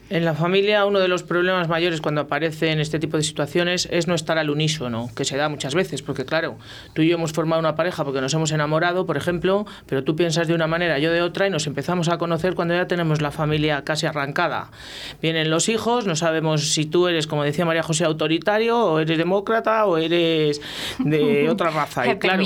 En 0.10 0.24
la 0.24 0.34
familia 0.34 0.86
uno 0.86 1.00
de 1.00 1.10
los 1.10 1.24
problemas 1.24 1.68
mayores 1.68 2.00
cuando 2.00 2.22
aparecen 2.22 2.80
este 2.80 2.98
tipo 2.98 3.18
de 3.18 3.24
situaciones 3.24 3.90
es 3.92 4.08
no 4.08 4.16
estar 4.16 4.38
al 4.38 4.50
unísono, 4.50 5.10
que 5.14 5.26
se 5.26 5.36
da 5.36 5.50
muchas 5.50 5.76
veces, 5.76 6.02
porque 6.02 6.24
claro, 6.24 6.58
tú 6.94 7.02
y 7.02 7.10
yo 7.10 7.16
hemos 7.16 7.34
formado 7.34 7.60
una 7.60 7.76
pareja 7.76 8.06
porque 8.06 8.22
nos 8.22 8.34
hemos 8.34 8.52
enamorado, 8.54 9.06
por 9.06 9.18
ejemplo, 9.18 9.66
pero 9.86 10.06
tú 10.06 10.16
piensas 10.16 10.48
de 10.48 10.54
una 10.54 10.66
manera, 10.66 10.98
yo 10.98 11.12
de 11.12 11.22
otra, 11.22 11.48
y 11.48 11.50
nos 11.50 11.68
empezamos 11.68 12.08
a 12.08 12.18
conocer 12.18 12.56
cuando 12.56 12.74
ya 12.74 12.88
tenemos 12.88 13.22
la 13.22 13.32
familia 13.32 13.84
casi 13.84 14.06
arrancada. 14.06 14.72
Vienen 15.22 15.50
los 15.50 15.68
hijos, 15.68 16.06
no 16.06 16.16
sabemos 16.16 16.72
si 16.72 16.86
tú 16.86 17.10
eres, 17.10 17.28
como 17.28 17.44
decía 17.44 17.66
María 17.66 17.84
José, 17.84 18.06
autoritario, 18.06 18.80
o 18.80 19.00
eres 19.00 19.18
demócrata, 19.18 19.86
o 19.88 19.98
eres 19.98 20.62
de 21.00 21.50
otra 21.52 21.70
raza. 21.70 22.08
Y 22.08 22.18
claro, 22.18 22.44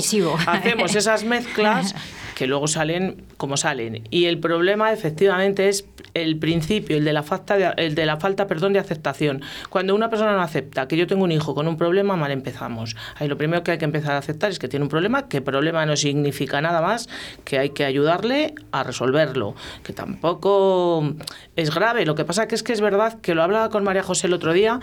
hacemos 0.48 0.96
esas 0.96 1.24
mezclas 1.24 1.94
que 2.36 2.48
luego 2.48 2.68
salen 2.68 3.24
como 3.42 3.58
salen. 3.58 4.04
Y 4.12 4.26
el 4.26 4.38
problema 4.38 4.94
efectivamente 4.94 5.68
es 5.68 5.88
el 6.14 6.38
principio, 6.38 6.96
el 6.96 7.04
de 7.04 7.12
la 7.12 7.24
falta 7.24 7.58
de, 7.58 7.74
el 7.78 7.96
de 7.96 8.06
la 8.06 8.18
falta, 8.18 8.46
perdón, 8.46 8.72
de 8.72 8.78
aceptación. 8.78 9.42
Cuando 9.72 9.96
una 9.96 10.12
persona 10.12 10.34
no 10.34 10.42
acepta 10.44 10.88
que 10.88 10.96
yo 10.96 11.08
tengo 11.08 11.24
un 11.24 11.32
hijo 11.32 11.56
con 11.56 11.68
un 11.68 11.76
problema, 11.76 12.16
mal 12.16 12.30
empezamos. 12.30 12.96
Ahí 13.16 13.28
lo 13.28 13.40
primero 13.40 13.64
que 13.64 13.72
hay 13.72 13.80
que 13.80 13.86
empezar 13.86 14.12
a 14.12 14.20
aceptar 14.20 14.52
es 14.52 14.60
que 14.60 14.68
tiene 14.68 14.84
un 14.84 14.90
problema, 14.90 15.28
que 15.28 15.42
problema 15.42 15.88
no 15.88 15.96
significa 15.96 16.62
nada 16.62 16.82
más, 16.82 17.10
que 17.44 17.58
hay 17.58 17.72
que 17.72 17.84
ayudarle 17.84 18.54
a 18.72 18.84
resolverlo, 18.84 19.56
que 19.84 19.92
tampoco 19.92 21.16
es 21.56 21.74
grave. 21.74 22.06
Lo 22.06 22.14
que 22.14 22.26
pasa 22.26 22.48
que 22.48 22.54
es 22.54 22.62
que 22.62 22.74
es 22.74 22.82
verdad 22.82 23.22
que 23.22 23.34
lo 23.34 23.42
hablaba 23.42 23.72
con 23.72 23.84
María 23.84 24.04
José 24.04 24.28
el 24.28 24.34
otro 24.34 24.54
día, 24.54 24.80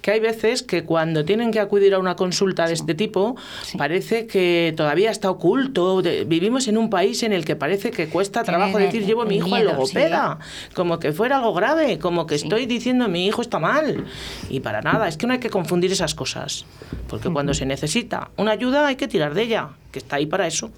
que 0.00 0.12
hay 0.12 0.20
veces 0.20 0.62
que 0.62 0.84
cuando 0.84 1.26
tienen 1.26 1.50
que 1.50 1.60
acudir 1.60 1.92
a 1.92 1.98
una 1.98 2.16
consulta 2.16 2.66
de 2.66 2.72
este 2.72 2.94
tipo, 2.94 3.36
parece 3.76 4.26
que 4.26 4.72
todavía 4.74 5.10
está 5.10 5.28
oculto. 5.28 6.00
Vivimos 6.26 6.66
en 6.66 6.78
un 6.78 6.88
país 6.88 7.22
en 7.24 7.34
el 7.34 7.44
que 7.44 7.56
parece 7.56 7.89
que 7.90 8.08
cuesta 8.08 8.42
trabajo 8.42 8.72
Tiene 8.72 8.86
decir 8.86 9.04
llevo 9.04 9.22
a 9.22 9.24
mi 9.26 9.36
hijo 9.36 9.46
al 9.54 9.62
miedo, 9.62 9.72
logopeda, 9.72 10.38
como 10.74 10.98
que 10.98 11.12
fuera 11.12 11.36
algo 11.36 11.52
grave, 11.54 11.98
como 11.98 12.26
que 12.26 12.34
estoy 12.34 12.66
diciendo 12.66 13.08
mi 13.08 13.26
hijo 13.26 13.42
está 13.42 13.58
mal. 13.58 14.04
Y 14.48 14.60
para 14.60 14.80
nada, 14.82 15.08
es 15.08 15.16
que 15.16 15.26
no 15.26 15.32
hay 15.32 15.40
que 15.40 15.50
confundir 15.50 15.92
esas 15.92 16.14
cosas, 16.14 16.64
porque 17.08 17.30
cuando 17.30 17.54
se 17.54 17.66
necesita 17.66 18.30
una 18.36 18.52
ayuda 18.52 18.86
hay 18.86 18.96
que 18.96 19.08
tirar 19.08 19.34
de 19.34 19.42
ella, 19.42 19.70
que 19.92 19.98
está 19.98 20.16
ahí 20.16 20.26
para 20.26 20.46
eso. 20.46 20.70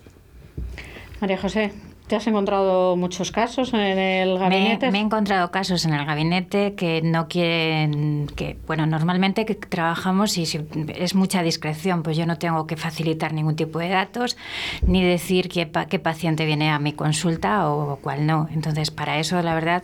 María 1.20 1.38
José, 1.38 1.72
¿te 2.12 2.16
has 2.16 2.26
encontrado 2.26 2.94
muchos 2.94 3.32
casos 3.32 3.72
en 3.72 3.80
el 3.80 4.38
gabinete? 4.38 4.90
me 4.90 4.98
he 4.98 5.00
encontrado 5.00 5.50
casos 5.50 5.86
en 5.86 5.94
el 5.94 6.04
gabinete 6.04 6.74
que 6.74 7.00
no 7.00 7.26
quieren, 7.26 8.26
que 8.36 8.58
bueno, 8.66 8.84
normalmente 8.84 9.46
que 9.46 9.54
trabajamos 9.54 10.36
y 10.36 10.44
si 10.44 10.60
es 10.94 11.14
mucha 11.14 11.42
discreción, 11.42 12.02
pues 12.02 12.18
yo 12.18 12.26
no 12.26 12.36
tengo 12.36 12.66
que 12.66 12.76
facilitar 12.76 13.32
ningún 13.32 13.56
tipo 13.56 13.78
de 13.78 13.88
datos 13.88 14.36
ni 14.86 15.02
decir 15.02 15.48
qué, 15.48 15.70
qué 15.88 15.98
paciente 15.98 16.44
viene 16.44 16.68
a 16.68 16.78
mi 16.78 16.92
consulta 16.92 17.70
o 17.70 17.96
cuál 18.02 18.26
no. 18.26 18.46
Entonces, 18.52 18.90
para 18.90 19.18
eso, 19.18 19.40
la 19.40 19.54
verdad, 19.54 19.82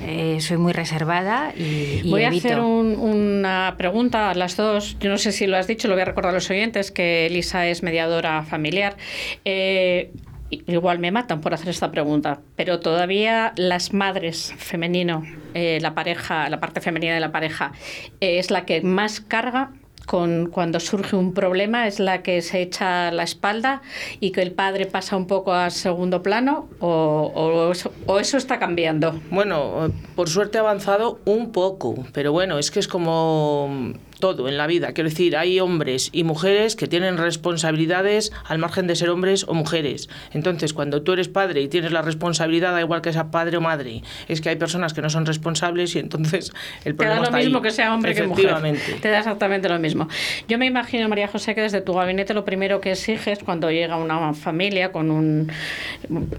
eh, 0.00 0.38
soy 0.40 0.56
muy 0.56 0.72
reservada 0.72 1.52
y, 1.54 2.00
y 2.04 2.10
Voy 2.10 2.24
a 2.24 2.30
hacer 2.30 2.58
un- 2.58 2.96
una 2.98 3.74
pregunta 3.76 4.30
a 4.30 4.34
las 4.34 4.56
dos. 4.56 4.96
Yo 4.98 5.10
no 5.10 5.18
sé 5.18 5.30
si 5.30 5.46
lo 5.46 5.58
has 5.58 5.66
dicho, 5.66 5.88
lo 5.88 5.94
voy 5.94 6.00
a 6.00 6.06
recordar 6.06 6.30
a 6.30 6.34
los 6.36 6.48
oyentes, 6.48 6.90
que 6.90 7.26
Elisa 7.26 7.66
es 7.66 7.82
mediadora 7.82 8.44
familiar. 8.44 8.96
Eh, 9.44 10.10
igual 10.50 10.98
me 10.98 11.10
matan 11.10 11.40
por 11.40 11.54
hacer 11.54 11.68
esta 11.68 11.90
pregunta, 11.90 12.40
pero 12.56 12.80
todavía 12.80 13.52
las 13.56 13.92
madres 13.92 14.54
femenino, 14.56 15.22
eh, 15.54 15.78
la 15.80 15.94
pareja, 15.94 16.48
la 16.48 16.60
parte 16.60 16.80
femenina 16.80 17.14
de 17.14 17.20
la 17.20 17.32
pareja, 17.32 17.72
eh, 18.20 18.38
es 18.38 18.50
la 18.50 18.64
que 18.64 18.80
más 18.82 19.20
carga 19.20 19.72
con 20.06 20.46
cuando 20.46 20.80
surge 20.80 21.16
un 21.16 21.34
problema 21.34 21.86
es 21.86 21.98
la 21.98 22.22
que 22.22 22.40
se 22.40 22.62
echa 22.62 23.10
la 23.10 23.24
espalda 23.24 23.82
y 24.20 24.30
que 24.30 24.40
el 24.40 24.52
padre 24.52 24.86
pasa 24.86 25.16
un 25.16 25.26
poco 25.26 25.52
a 25.52 25.68
segundo 25.70 26.22
plano 26.22 26.68
o, 26.78 27.70
eso, 27.72 27.92
o 28.06 28.18
eso 28.20 28.36
está 28.36 28.58
cambiando. 28.58 29.20
Bueno, 29.30 29.92
por 30.14 30.28
suerte 30.28 30.58
ha 30.58 30.60
avanzado 30.60 31.20
un 31.24 31.50
poco, 31.50 32.06
pero 32.12 32.32
bueno, 32.32 32.58
es 32.58 32.70
que 32.70 32.78
es 32.78 32.88
como 32.88 33.92
todo 34.20 34.48
en 34.48 34.56
la 34.56 34.66
vida. 34.66 34.92
Quiero 34.92 35.10
decir, 35.10 35.36
hay 35.36 35.60
hombres 35.60 36.10
y 36.12 36.24
mujeres 36.24 36.76
que 36.76 36.86
tienen 36.86 37.18
responsabilidades 37.18 38.32
al 38.44 38.58
margen 38.58 38.86
de 38.86 38.96
ser 38.96 39.10
hombres 39.10 39.44
o 39.48 39.54
mujeres. 39.54 40.08
Entonces, 40.32 40.72
cuando 40.72 41.02
tú 41.02 41.12
eres 41.12 41.28
padre 41.28 41.60
y 41.62 41.68
tienes 41.68 41.92
la 41.92 42.02
responsabilidad, 42.02 42.72
da 42.72 42.80
igual 42.80 43.02
que 43.02 43.12
sea 43.12 43.30
padre 43.30 43.56
o 43.56 43.60
madre, 43.60 44.02
es 44.28 44.40
que 44.40 44.48
hay 44.48 44.56
personas 44.56 44.94
que 44.94 45.02
no 45.02 45.10
son 45.10 45.26
responsables 45.26 45.94
y 45.96 45.98
entonces 45.98 46.52
el 46.84 46.96
Te 46.96 47.04
da 47.04 47.10
problema 47.10 47.16
lo 47.16 47.22
está 47.24 47.36
mismo 47.38 47.58
ahí. 47.58 47.62
que 47.62 47.70
sea 47.70 47.94
hombre 47.94 48.14
que 48.14 48.22
mujer. 48.26 48.54
Te 49.00 49.08
da 49.08 49.18
exactamente 49.18 49.68
lo 49.68 49.78
mismo. 49.78 50.08
Yo 50.48 50.58
me 50.58 50.66
imagino, 50.66 51.08
María 51.08 51.28
José, 51.28 51.54
que 51.54 51.60
desde 51.62 51.80
tu 51.80 51.92
gabinete 51.94 52.34
lo 52.34 52.44
primero 52.44 52.80
que 52.80 52.92
exiges 52.92 53.40
cuando 53.44 53.70
llega 53.70 53.96
una 53.96 54.34
familia 54.34 54.92
con 54.92 55.10
un, 55.10 55.50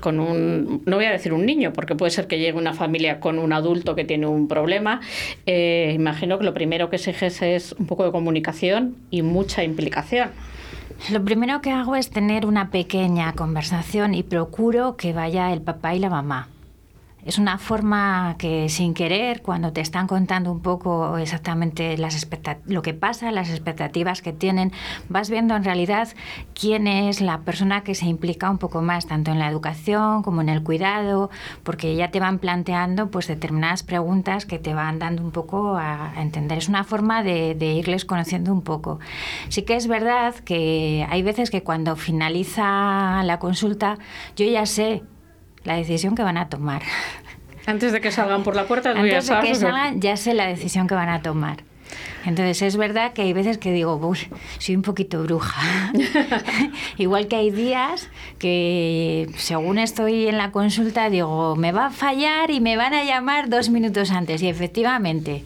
con 0.01 0.19
un, 0.19 0.81
no 0.85 0.95
voy 0.95 1.05
a 1.05 1.11
decir 1.11 1.33
un 1.33 1.45
niño, 1.45 1.73
porque 1.73 1.95
puede 1.95 2.11
ser 2.11 2.27
que 2.27 2.39
llegue 2.39 2.57
una 2.57 2.73
familia 2.73 3.19
con 3.19 3.39
un 3.39 3.53
adulto 3.53 3.95
que 3.95 4.03
tiene 4.05 4.27
un 4.27 4.47
problema, 4.47 5.01
eh, 5.45 5.91
imagino 5.95 6.37
que 6.37 6.45
lo 6.45 6.53
primero 6.53 6.89
que 6.89 6.95
exiges 6.97 7.41
es 7.41 7.66
un 7.73 7.85
poco 7.85 8.05
de 8.05 8.11
comunicación 8.11 8.95
y 9.09 9.21
mucha 9.21 9.63
implicación. 9.63 10.29
Lo 11.11 11.23
primero 11.23 11.61
que 11.61 11.71
hago 11.71 11.95
es 11.95 12.09
tener 12.09 12.45
una 12.45 12.69
pequeña 12.69 13.33
conversación 13.33 14.13
y 14.13 14.23
procuro 14.23 14.97
que 14.97 15.13
vaya 15.13 15.53
el 15.53 15.61
papá 15.61 15.95
y 15.95 15.99
la 15.99 16.09
mamá. 16.09 16.49
Es 17.27 17.37
una 17.37 17.57
forma 17.57 18.35
que 18.39 18.69
sin 18.69 18.93
querer, 18.93 19.41
cuando 19.41 19.73
te 19.73 19.81
están 19.81 20.07
contando 20.07 20.49
un 20.49 20.61
poco 20.61 21.17
exactamente 21.17 21.97
las 21.97 22.25
lo 22.67 22.81
que 22.81 22.93
pasa, 22.93 23.33
las 23.33 23.49
expectativas 23.49 24.21
que 24.21 24.31
tienen, 24.31 24.71
vas 25.09 25.29
viendo 25.29 25.53
en 25.53 25.65
realidad 25.65 26.07
quién 26.57 26.87
es 26.87 27.19
la 27.19 27.39
persona 27.39 27.83
que 27.83 27.95
se 27.95 28.05
implica 28.05 28.49
un 28.49 28.59
poco 28.59 28.81
más, 28.81 29.07
tanto 29.07 29.31
en 29.31 29.39
la 29.39 29.49
educación 29.49 30.23
como 30.23 30.39
en 30.39 30.47
el 30.47 30.63
cuidado, 30.63 31.29
porque 31.63 31.97
ya 31.97 32.11
te 32.11 32.21
van 32.21 32.39
planteando 32.39 33.11
pues 33.11 33.27
determinadas 33.27 33.83
preguntas 33.83 34.45
que 34.45 34.57
te 34.57 34.73
van 34.73 34.97
dando 34.97 35.21
un 35.21 35.31
poco 35.31 35.75
a, 35.75 36.11
a 36.11 36.21
entender. 36.21 36.59
Es 36.59 36.69
una 36.69 36.85
forma 36.85 37.23
de, 37.23 37.55
de 37.55 37.73
irles 37.73 38.05
conociendo 38.05 38.53
un 38.53 38.61
poco. 38.61 38.99
Sí 39.49 39.63
que 39.63 39.75
es 39.75 39.87
verdad 39.87 40.33
que 40.33 41.05
hay 41.09 41.23
veces 41.23 41.51
que 41.51 41.61
cuando 41.61 41.97
finaliza 41.97 43.21
la 43.25 43.37
consulta, 43.37 43.97
yo 44.37 44.45
ya 44.45 44.65
sé 44.65 45.03
la 45.63 45.75
decisión 45.75 46.15
que 46.15 46.23
van 46.23 46.37
a 46.37 46.49
tomar. 46.49 46.81
Antes 47.65 47.91
de 47.91 47.99
que 48.01 48.11
salgan 48.11 48.43
por 48.43 48.55
la 48.55 48.65
puerta, 48.65 48.93
tú 48.93 49.05
ya 49.05 49.17
Antes 49.17 49.27
de 49.27 49.35
que 49.41 49.55
sabes. 49.55 49.59
salgan, 49.59 49.99
ya 50.01 50.15
sé 50.17 50.33
la 50.33 50.47
decisión 50.47 50.87
que 50.87 50.95
van 50.95 51.09
a 51.09 51.21
tomar. 51.21 51.63
Entonces 52.25 52.61
es 52.61 52.75
verdad 52.75 53.13
que 53.13 53.21
hay 53.21 53.31
veces 53.33 53.57
que 53.57 53.71
digo, 53.71 53.95
"Uy, 53.95 54.17
soy 54.59 54.75
un 54.75 54.81
poquito 54.81 55.23
bruja. 55.23 55.61
Igual 56.97 57.27
que 57.27 57.37
hay 57.37 57.51
días 57.51 58.09
que 58.39 59.29
según 59.37 59.77
estoy 59.79 60.27
en 60.27 60.37
la 60.37 60.51
consulta 60.51 61.09
digo, 61.09 61.55
me 61.55 61.71
va 61.71 61.87
a 61.87 61.89
fallar 61.89 62.51
y 62.51 62.59
me 62.59 62.75
van 62.77 62.93
a 62.93 63.03
llamar 63.03 63.49
dos 63.49 63.69
minutos 63.69 64.11
antes. 64.11 64.41
Y 64.41 64.49
efectivamente, 64.49 65.43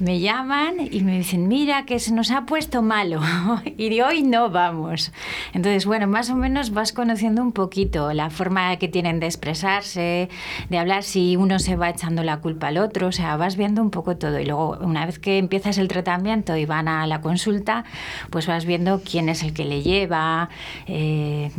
me 0.00 0.20
llaman 0.20 0.76
y 0.90 1.02
me 1.02 1.18
dicen, 1.18 1.48
mira 1.48 1.84
que 1.84 1.98
se 1.98 2.12
nos 2.12 2.30
ha 2.30 2.46
puesto 2.46 2.82
malo 2.82 3.20
y 3.76 3.88
de 3.88 4.02
hoy 4.02 4.22
no 4.22 4.50
vamos. 4.50 5.12
Entonces, 5.52 5.86
bueno, 5.86 6.06
más 6.06 6.30
o 6.30 6.36
menos 6.36 6.70
vas 6.70 6.92
conociendo 6.92 7.42
un 7.42 7.52
poquito 7.52 8.12
la 8.12 8.30
forma 8.30 8.76
que 8.76 8.88
tienen 8.88 9.20
de 9.20 9.26
expresarse, 9.26 10.28
de 10.68 10.78
hablar, 10.78 11.02
si 11.02 11.36
uno 11.36 11.58
se 11.58 11.76
va 11.76 11.90
echando 11.90 12.22
la 12.22 12.38
culpa 12.38 12.68
al 12.68 12.78
otro, 12.78 13.08
o 13.08 13.12
sea, 13.12 13.36
vas 13.36 13.56
viendo 13.56 13.82
un 13.82 13.90
poco 13.90 14.16
todo. 14.16 14.38
Y 14.38 14.46
luego, 14.46 14.78
una 14.80 15.06
vez 15.06 15.18
que 15.18 15.38
empiezas 15.38 15.78
el 15.78 15.88
tratamiento 15.88 16.56
y 16.56 16.66
van 16.66 16.88
a 16.88 17.06
la 17.06 17.20
consulta, 17.20 17.84
pues 18.30 18.46
vas 18.46 18.64
viendo 18.64 19.02
quién 19.02 19.28
es 19.28 19.42
el 19.42 19.52
que 19.52 19.64
le 19.64 19.82
lleva. 19.82 20.48
eh, 20.86 21.50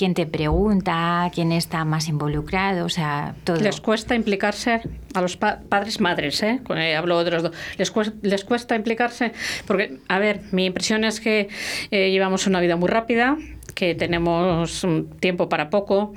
quién 0.00 0.14
te 0.14 0.24
pregunta, 0.24 1.30
quién 1.34 1.52
está 1.52 1.84
más 1.84 2.08
involucrado, 2.08 2.86
o 2.86 2.88
sea, 2.88 3.34
todo. 3.44 3.60
Les 3.60 3.82
cuesta 3.82 4.14
implicarse 4.14 4.80
a 5.12 5.20
los 5.20 5.36
pa- 5.36 5.60
padres 5.68 6.00
madres, 6.00 6.42
¿eh? 6.42 6.58
Eh, 6.74 6.96
hablo 6.96 7.22
de 7.22 7.30
los 7.30 7.42
dos. 7.42 7.52
Les 7.76 7.90
cuesta, 7.90 8.14
les 8.22 8.42
cuesta 8.46 8.76
implicarse 8.76 9.32
porque, 9.66 9.98
a 10.08 10.18
ver, 10.18 10.40
mi 10.52 10.64
impresión 10.64 11.04
es 11.04 11.20
que 11.20 11.48
eh, 11.90 12.10
llevamos 12.10 12.46
una 12.46 12.60
vida 12.60 12.76
muy 12.76 12.88
rápida, 12.88 13.36
que 13.72 13.94
tenemos 13.94 14.86
tiempo 15.20 15.48
para 15.48 15.70
poco. 15.70 16.12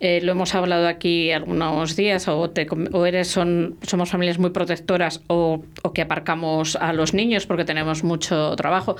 Eh, 0.00 0.20
lo 0.22 0.32
hemos 0.32 0.54
hablado 0.54 0.88
aquí 0.88 1.30
algunos 1.30 1.96
días, 1.96 2.28
o 2.28 3.06
eres 3.06 3.28
son, 3.28 3.76
somos 3.82 4.10
familias 4.10 4.38
muy 4.38 4.50
protectoras 4.50 5.22
o, 5.28 5.62
o 5.82 5.92
que 5.92 6.02
aparcamos 6.02 6.76
a 6.76 6.92
los 6.92 7.14
niños 7.14 7.46
porque 7.46 7.64
tenemos 7.64 8.04
mucho 8.04 8.54
trabajo. 8.56 8.96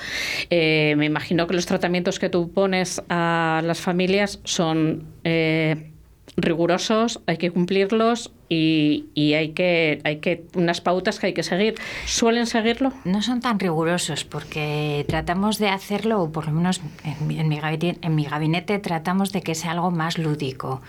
Eh, 0.50 0.94
me 0.96 1.06
imagino 1.06 1.46
que 1.46 1.54
los 1.54 1.66
tratamientos 1.66 2.18
que 2.18 2.28
tú 2.28 2.50
pones 2.52 3.02
a 3.08 3.62
las 3.64 3.80
familias 3.80 4.40
son 4.44 5.04
eh, 5.24 5.90
rigurosos, 6.36 7.20
hay 7.26 7.38
que 7.38 7.50
cumplirlos 7.50 8.32
y, 8.48 9.06
y 9.14 9.34
hay 9.34 9.50
que 9.50 10.00
hay 10.04 10.18
que 10.18 10.44
unas 10.54 10.80
pautas 10.80 11.18
que 11.18 11.28
hay 11.28 11.34
que 11.34 11.42
seguir. 11.42 11.74
¿Suelen 12.06 12.46
seguirlo? 12.46 12.92
No 13.04 13.22
son 13.22 13.40
tan 13.40 13.58
rigurosos 13.58 14.24
porque 14.24 15.04
tratamos 15.08 15.58
de 15.58 15.68
hacerlo, 15.68 16.22
o 16.22 16.30
por 16.32 16.46
lo 16.46 16.52
menos 16.52 16.80
en 17.04 17.26
mi, 17.26 17.38
en 17.40 17.48
mi 17.48 17.58
gabinete, 17.58 17.98
en 18.06 18.14
mi 18.14 18.24
gabinete 18.24 18.78
tratamos 18.78 19.32
de 19.32 19.42
que 19.42 19.54
sea 19.54 19.72
algo 19.72 19.90
más 19.90 20.18
lúdico, 20.18 20.80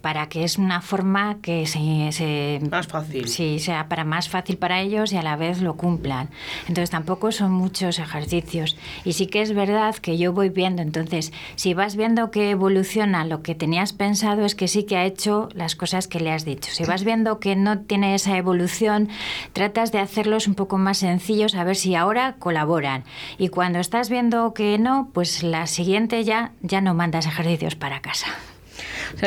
para 0.00 0.28
que 0.28 0.44
es 0.44 0.58
una 0.58 0.80
forma 0.80 1.38
que 1.42 1.66
se, 1.66 2.12
se- 2.12 2.60
Más 2.70 2.86
fácil. 2.86 3.28
Sí, 3.28 3.58
sea 3.58 3.88
para 3.88 4.04
más 4.04 4.28
fácil 4.28 4.56
para 4.56 4.80
ellos 4.80 5.12
y 5.12 5.16
a 5.16 5.22
la 5.22 5.36
vez 5.36 5.60
lo 5.60 5.76
cumplan. 5.76 6.28
Entonces 6.68 6.90
tampoco 6.90 7.32
son 7.32 7.52
muchos 7.52 7.98
ejercicios. 7.98 8.76
Y 9.04 9.14
sí 9.14 9.26
que 9.26 9.42
es 9.42 9.54
verdad 9.54 9.94
que 9.96 10.18
yo 10.18 10.32
voy 10.32 10.48
viendo, 10.50 10.82
entonces, 10.82 11.32
si 11.56 11.74
vas 11.74 11.96
viendo 11.96 12.30
que 12.30 12.50
evoluciona 12.50 13.24
lo 13.24 13.42
que 13.42 13.54
tenías 13.54 13.92
pensado, 13.92 14.44
es 14.44 14.54
que 14.54 14.68
sí 14.68 14.84
que 14.84 14.96
ha 14.96 15.04
hecho 15.04 15.48
las 15.54 15.76
cosas 15.76 16.06
que 16.08 16.20
le 16.20 16.30
has 16.30 16.44
dicho. 16.44 16.70
Si 16.72 16.84
vas 16.92 17.04
viendo 17.04 17.40
que 17.40 17.56
no 17.56 17.78
tiene 17.78 18.14
esa 18.14 18.36
evolución, 18.36 19.08
tratas 19.54 19.92
de 19.92 19.98
hacerlos 19.98 20.46
un 20.46 20.54
poco 20.54 20.76
más 20.76 20.98
sencillos, 20.98 21.54
a 21.54 21.64
ver 21.64 21.74
si 21.74 21.94
ahora 21.94 22.36
colaboran. 22.38 23.04
Y 23.38 23.48
cuando 23.48 23.78
estás 23.78 24.10
viendo 24.10 24.52
que 24.52 24.78
no, 24.78 25.08
pues 25.14 25.42
la 25.42 25.66
siguiente 25.66 26.22
ya, 26.22 26.52
ya 26.60 26.82
no 26.82 26.92
mandas 26.92 27.24
ejercicios 27.24 27.76
para 27.76 28.02
casa. 28.02 28.26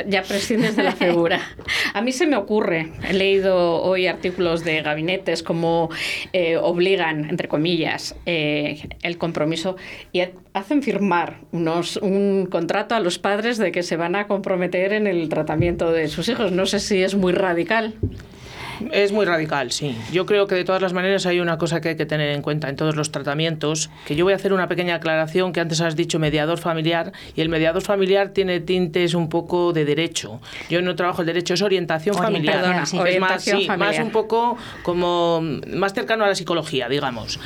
Ya 0.08 0.24
prescindes 0.24 0.76
de 0.76 0.84
la 0.84 0.92
figura. 0.94 1.40
A 1.94 2.02
mí 2.02 2.12
se 2.12 2.28
me 2.28 2.36
ocurre, 2.36 2.92
he 3.08 3.14
leído 3.14 3.82
hoy 3.82 4.08
artículos 4.08 4.64
de 4.64 4.82
gabinetes 4.82 5.44
como 5.44 5.90
eh, 6.34 6.58
obligan, 6.58 7.30
entre 7.30 7.48
comillas, 7.48 8.16
eh, 8.26 8.88
el 9.04 9.18
compromiso 9.18 9.76
y 10.12 10.22
ha- 10.22 10.32
hacen 10.54 10.82
firmar 10.84 11.38
unos, 11.52 11.98
un 11.98 12.48
contrato 12.50 12.96
a 12.96 13.00
los 13.00 13.20
padres 13.20 13.58
de 13.58 13.72
que 13.72 13.84
se 13.84 13.96
van 13.98 14.16
a 14.16 14.28
comprometer 14.28 14.94
en 14.94 15.08
el 15.08 15.30
tratamiento 15.30 15.92
de 15.92 16.08
sus 16.08 16.28
hijos. 16.30 16.52
No 16.52 16.66
sé 16.66 16.80
si 16.80 17.02
es 17.04 17.16
muy 17.16 17.34
radical. 17.34 17.94
Es 18.92 19.12
muy 19.12 19.26
radical, 19.26 19.72
sí. 19.72 19.96
Yo 20.12 20.26
creo 20.26 20.48
que 20.48 20.56
de 20.56 20.64
todas 20.64 20.82
las 20.82 20.94
maneras 20.94 21.26
hay 21.26 21.40
una 21.40 21.58
cosa 21.58 21.82
que 21.82 21.90
hay 21.90 21.96
que 21.96 22.06
tener 22.06 22.30
en 22.32 22.42
cuenta 22.42 22.70
en 22.70 22.76
todos 22.76 22.96
los 22.96 23.12
tratamientos, 23.12 23.90
que 24.06 24.16
yo 24.16 24.26
voy 24.26 24.34
a 24.34 24.36
hacer 24.36 24.54
una 24.54 24.68
pequeña 24.68 24.96
aclaración 24.96 25.54
que 25.54 25.60
antes 25.60 25.82
has 25.82 25.96
dicho 25.96 26.20
mediador 26.20 26.58
familiar 26.58 27.12
y 27.36 27.42
el 27.42 27.50
mediador 27.50 27.82
familiar 27.82 28.30
tiene 28.30 28.60
tintes 28.60 29.14
un 29.14 29.30
poco 29.30 29.74
de 29.74 29.86
derecho. 29.86 30.40
Yo 30.70 30.82
no 30.82 30.96
trabajo 30.96 31.22
el 31.22 31.28
derecho, 31.28 31.54
es 31.54 31.62
orientación 31.62 32.16
Orientación, 32.16 32.16
familiar. 32.34 32.56
Perdona, 32.62 32.86
sí. 32.86 32.96
Es 32.98 33.20
más, 33.20 33.48
orientación 33.48 33.58
sí, 33.62 33.68
más 33.68 33.78
familiar. 33.78 34.04
un 34.04 34.12
poco 34.12 34.58
como 34.84 35.42
más 35.74 35.94
cercano 35.94 36.24
a 36.24 36.28
la 36.28 36.36
psicología, 36.36 36.88
digamos. 36.90 37.40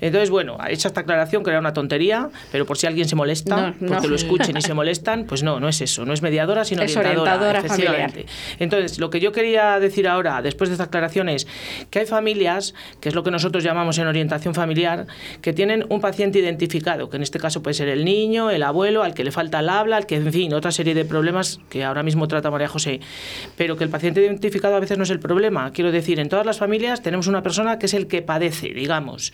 Entonces, 0.00 0.30
bueno, 0.30 0.58
hecha 0.68 0.88
esta 0.88 1.00
aclaración 1.02 1.42
que 1.44 1.50
era 1.50 1.58
una 1.60 1.72
tontería, 1.72 2.28
pero 2.50 2.66
por 2.66 2.76
si 2.76 2.86
alguien 2.86 3.08
se 3.08 3.14
molesta, 3.16 3.56
No, 3.56 3.74
no. 3.80 3.92
porque 3.92 4.08
lo 4.08 4.16
escuchen 4.16 4.56
y 4.56 4.62
se 4.62 4.74
molestan, 4.74 5.24
pues 5.26 5.42
no, 5.42 5.60
no 5.60 5.68
es 5.68 5.80
eso, 5.80 6.04
no 6.04 6.12
es 6.12 6.22
mediadora, 6.22 6.64
sino 6.64 6.82
Es 6.82 6.96
orientadora. 6.96 7.32
orientadora 7.34 7.62
familiar. 7.62 7.94
efectivamente. 7.94 8.26
Entonces, 8.58 8.98
lo 8.98 9.10
que 9.10 9.20
yo 9.20 9.32
quería 9.32 9.78
decir 9.78 10.08
ahora, 10.08 10.42
después 10.42 10.70
de 10.70 10.71
esta 10.74 10.84
aclaración, 10.84 11.28
es 11.28 11.46
que 11.90 12.00
hay 12.00 12.06
familias, 12.06 12.74
que 13.00 13.08
es 13.08 13.14
lo 13.14 13.22
que 13.22 13.30
nosotros 13.30 13.64
llamamos 13.64 13.98
en 13.98 14.06
orientación 14.06 14.54
familiar, 14.54 15.06
que 15.40 15.52
tienen 15.52 15.84
un 15.88 16.00
paciente 16.00 16.38
identificado, 16.38 17.08
que 17.08 17.16
en 17.16 17.22
este 17.22 17.38
caso 17.38 17.62
puede 17.62 17.74
ser 17.74 17.88
el 17.88 18.04
niño, 18.04 18.50
el 18.50 18.62
abuelo, 18.62 19.02
al 19.02 19.14
que 19.14 19.24
le 19.24 19.32
falta 19.32 19.60
el 19.60 19.68
habla, 19.68 19.96
al 19.96 20.06
que, 20.06 20.16
en 20.16 20.32
fin, 20.32 20.52
otra 20.54 20.72
serie 20.72 20.94
de 20.94 21.04
problemas 21.04 21.60
que 21.68 21.84
ahora 21.84 22.02
mismo 22.02 22.28
trata 22.28 22.50
María 22.50 22.68
José. 22.68 23.00
Pero 23.56 23.76
que 23.76 23.84
el 23.84 23.90
paciente 23.90 24.20
identificado 24.20 24.76
a 24.76 24.80
veces 24.80 24.98
no 24.98 25.04
es 25.04 25.10
el 25.10 25.20
problema. 25.20 25.72
Quiero 25.72 25.92
decir, 25.92 26.18
en 26.20 26.28
todas 26.28 26.46
las 26.46 26.58
familias 26.58 27.02
tenemos 27.02 27.26
una 27.26 27.42
persona 27.42 27.78
que 27.78 27.86
es 27.86 27.94
el 27.94 28.06
que 28.06 28.22
padece, 28.22 28.68
digamos. 28.68 29.32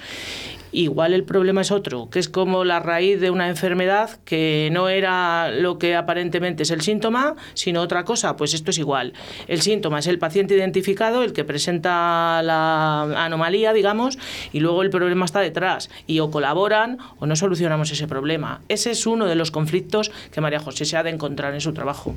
Igual 0.70 1.14
el 1.14 1.24
problema 1.24 1.62
es 1.62 1.70
otro, 1.70 2.10
que 2.10 2.18
es 2.18 2.28
como 2.28 2.64
la 2.64 2.78
raíz 2.78 3.20
de 3.20 3.30
una 3.30 3.48
enfermedad 3.48 4.10
que 4.24 4.68
no 4.70 4.90
era 4.90 5.50
lo 5.50 5.78
que 5.78 5.96
aparentemente 5.96 6.64
es 6.64 6.70
el 6.70 6.82
síntoma, 6.82 7.36
sino 7.54 7.80
otra 7.80 8.04
cosa. 8.04 8.36
Pues 8.36 8.52
esto 8.52 8.70
es 8.70 8.78
igual. 8.78 9.14
El 9.46 9.62
síntoma 9.62 10.00
es 10.00 10.06
el 10.06 10.18
paciente 10.18 10.54
identificado, 10.54 11.22
el 11.28 11.32
que 11.32 11.44
presenta 11.44 12.42
la 12.42 13.02
anomalía, 13.24 13.72
digamos, 13.72 14.18
y 14.52 14.60
luego 14.60 14.82
el 14.82 14.90
problema 14.90 15.24
está 15.24 15.40
detrás. 15.40 15.88
Y 16.06 16.18
o 16.20 16.30
colaboran 16.30 16.98
o 17.18 17.26
no 17.26 17.36
solucionamos 17.36 17.90
ese 17.92 18.08
problema. 18.08 18.60
Ese 18.68 18.90
es 18.90 19.06
uno 19.06 19.26
de 19.26 19.34
los 19.36 19.50
conflictos 19.50 20.10
que 20.32 20.40
María 20.40 20.58
José 20.58 20.84
se 20.84 20.96
ha 20.96 21.02
de 21.02 21.10
encontrar 21.10 21.54
en 21.54 21.60
su 21.60 21.72
trabajo. 21.72 22.14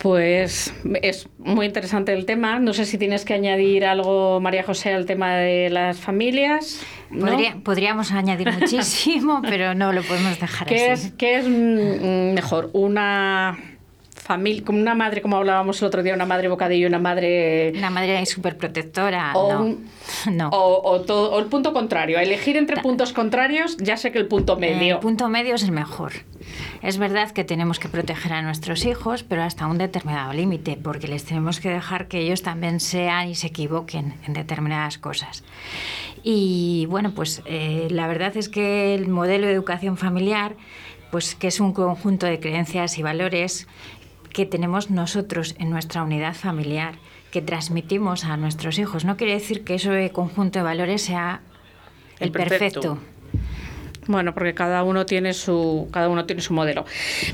Pues 0.00 0.72
es 1.02 1.28
muy 1.38 1.66
interesante 1.66 2.12
el 2.12 2.24
tema. 2.26 2.58
No 2.58 2.72
sé 2.72 2.86
si 2.86 2.98
tienes 2.98 3.24
que 3.24 3.34
añadir 3.34 3.84
algo, 3.84 4.40
María 4.40 4.64
José, 4.64 4.92
al 4.92 5.06
tema 5.06 5.36
de 5.36 5.70
las 5.70 5.98
familias. 5.98 6.80
¿no? 7.10 7.26
Podría- 7.26 7.56
podríamos 7.62 8.10
añadir 8.10 8.50
muchísimo, 8.60 9.40
pero 9.42 9.74
no 9.74 9.92
lo 9.92 10.02
podemos 10.02 10.40
dejar 10.40 10.66
¿Qué 10.66 10.90
así. 10.90 11.06
es, 11.08 11.12
qué 11.16 11.36
es 11.38 11.46
mm, 11.46 12.34
mejor? 12.34 12.70
¿Una 12.72 13.56
familia, 14.22 14.62
como 14.64 14.78
una 14.78 14.94
madre, 14.94 15.20
como 15.20 15.36
hablábamos 15.36 15.82
el 15.82 15.88
otro 15.88 16.02
día, 16.02 16.14
una 16.14 16.26
madre 16.26 16.46
bocadillo, 16.48 16.86
una 16.86 17.00
madre... 17.00 17.72
Una 17.76 17.90
madre 17.90 18.24
súper 18.26 18.56
protectora. 18.56 19.32
O, 19.34 19.52
no. 19.52 19.62
un- 19.64 19.88
no. 20.36 20.48
o, 20.50 20.90
o 20.92 21.00
todo, 21.00 21.32
o 21.32 21.38
el 21.40 21.46
punto 21.46 21.72
contrario. 21.72 22.18
Elegir 22.20 22.56
entre 22.56 22.80
puntos 22.80 23.12
contrarios, 23.12 23.76
ya 23.78 23.96
sé 23.96 24.12
que 24.12 24.18
el 24.18 24.26
punto 24.28 24.56
medio. 24.56 24.94
El 24.94 25.00
punto 25.00 25.28
medio 25.28 25.56
es 25.56 25.64
el 25.64 25.72
mejor. 25.72 26.12
Es 26.82 26.98
verdad 26.98 27.32
que 27.32 27.42
tenemos 27.44 27.78
que 27.80 27.88
proteger 27.88 28.32
a 28.32 28.42
nuestros 28.42 28.84
hijos, 28.84 29.22
pero 29.24 29.42
hasta 29.42 29.66
un 29.66 29.78
determinado 29.78 30.32
límite, 30.32 30.78
porque 30.80 31.08
les 31.08 31.24
tenemos 31.24 31.58
que 31.60 31.70
dejar 31.70 32.06
que 32.06 32.20
ellos 32.20 32.42
también 32.42 32.78
sean 32.80 33.28
y 33.28 33.34
se 33.34 33.48
equivoquen 33.48 34.14
en 34.26 34.32
determinadas 34.34 34.98
cosas. 34.98 35.42
Y 36.22 36.86
bueno, 36.88 37.12
pues 37.14 37.42
eh, 37.46 37.88
la 37.90 38.06
verdad 38.06 38.36
es 38.36 38.48
que 38.48 38.94
el 38.94 39.08
modelo 39.08 39.46
de 39.48 39.52
educación 39.52 39.96
familiar, 39.96 40.54
pues 41.10 41.34
que 41.34 41.48
es 41.48 41.58
un 41.60 41.72
conjunto 41.72 42.26
de 42.26 42.38
creencias 42.40 42.98
y 42.98 43.02
valores 43.02 43.66
que 44.32 44.46
tenemos 44.46 44.90
nosotros 44.90 45.54
en 45.58 45.70
nuestra 45.70 46.02
unidad 46.02 46.34
familiar, 46.34 46.94
que 47.30 47.42
transmitimos 47.42 48.24
a 48.24 48.36
nuestros 48.36 48.78
hijos. 48.78 49.04
No 49.04 49.16
quiere 49.16 49.34
decir 49.34 49.64
que 49.64 49.74
ese 49.74 50.10
conjunto 50.10 50.58
de 50.58 50.62
valores 50.64 51.02
sea 51.02 51.40
el, 52.18 52.28
El 52.28 52.32
perfecto. 52.32 52.80
perfecto 52.80 53.12
Bueno, 54.06 54.34
porque 54.34 54.52
cada 54.52 54.82
uno 54.82 55.06
tiene 55.06 55.32
su 55.32 55.88
cada 55.92 56.08
uno 56.08 56.26
tiene 56.26 56.42
su 56.42 56.52
modelo. 56.52 56.84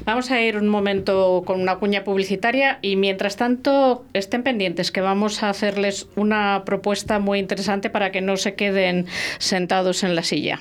Vamos 0.05 0.31
a 0.31 0.41
ir 0.41 0.57
un 0.57 0.69
momento 0.69 1.43
con 1.47 1.61
una 1.61 1.77
cuña 1.77 2.05
publicitaria 2.05 2.79
y 2.83 2.97
mientras 2.97 3.37
tanto 3.37 4.05
estén 4.13 4.43
pendientes 4.43 4.93
que 4.93 5.01
vamos 5.01 5.43
a 5.43 5.49
hacerles 5.49 6.09
una 6.15 6.63
propuesta 6.67 7.19
muy 7.19 7.39
interesante 7.39 7.89
para 7.89 8.13
que 8.13 8.21
no 8.21 8.37
se 8.37 8.55
queden 8.55 9.07
sentados 9.39 10.05
en 10.05 10.15
la 10.15 10.23
silla. 10.23 10.61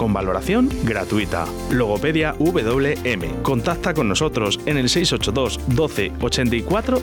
con 0.01 0.11
valoración 0.13 0.69
gratuita. 0.83 1.45
Logopedia 1.69 2.33
WM. 2.39 3.43
Contacta 3.43 3.93
con 3.93 4.09
nosotros 4.09 4.59
en 4.65 4.77
el 4.77 4.89
682 4.89 5.59
12 5.75 6.13
84 6.19 6.99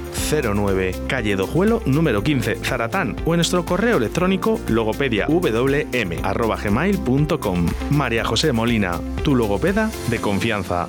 09, 0.52 0.94
calle 1.06 1.36
Dojuelo 1.36 1.80
número 1.86 2.24
15, 2.24 2.56
Zaratán 2.56 3.14
o 3.24 3.34
en 3.34 3.38
nuestro 3.38 3.64
correo 3.64 3.98
electrónico 3.98 4.58
logopediawm@gmail.com. 4.66 7.66
María 7.90 8.24
José 8.24 8.52
Molina, 8.52 9.00
tu 9.22 9.36
logopeda 9.36 9.92
de 10.10 10.20
confianza. 10.20 10.88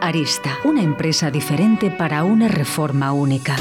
Arista, 0.00 0.58
una 0.64 0.82
empresa 0.82 1.30
diferente 1.30 1.90
para 1.90 2.24
una 2.24 2.48
reforma 2.48 3.12
única. 3.12 3.56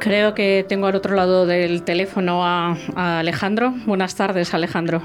Creo 0.00 0.34
que 0.34 0.66
tengo 0.68 0.88
al 0.88 0.96
otro 0.96 1.14
lado 1.14 1.46
del 1.46 1.82
teléfono 1.82 2.44
a, 2.44 2.76
a 2.96 3.20
Alejandro. 3.20 3.72
Buenas 3.86 4.16
tardes, 4.16 4.52
Alejandro. 4.52 5.00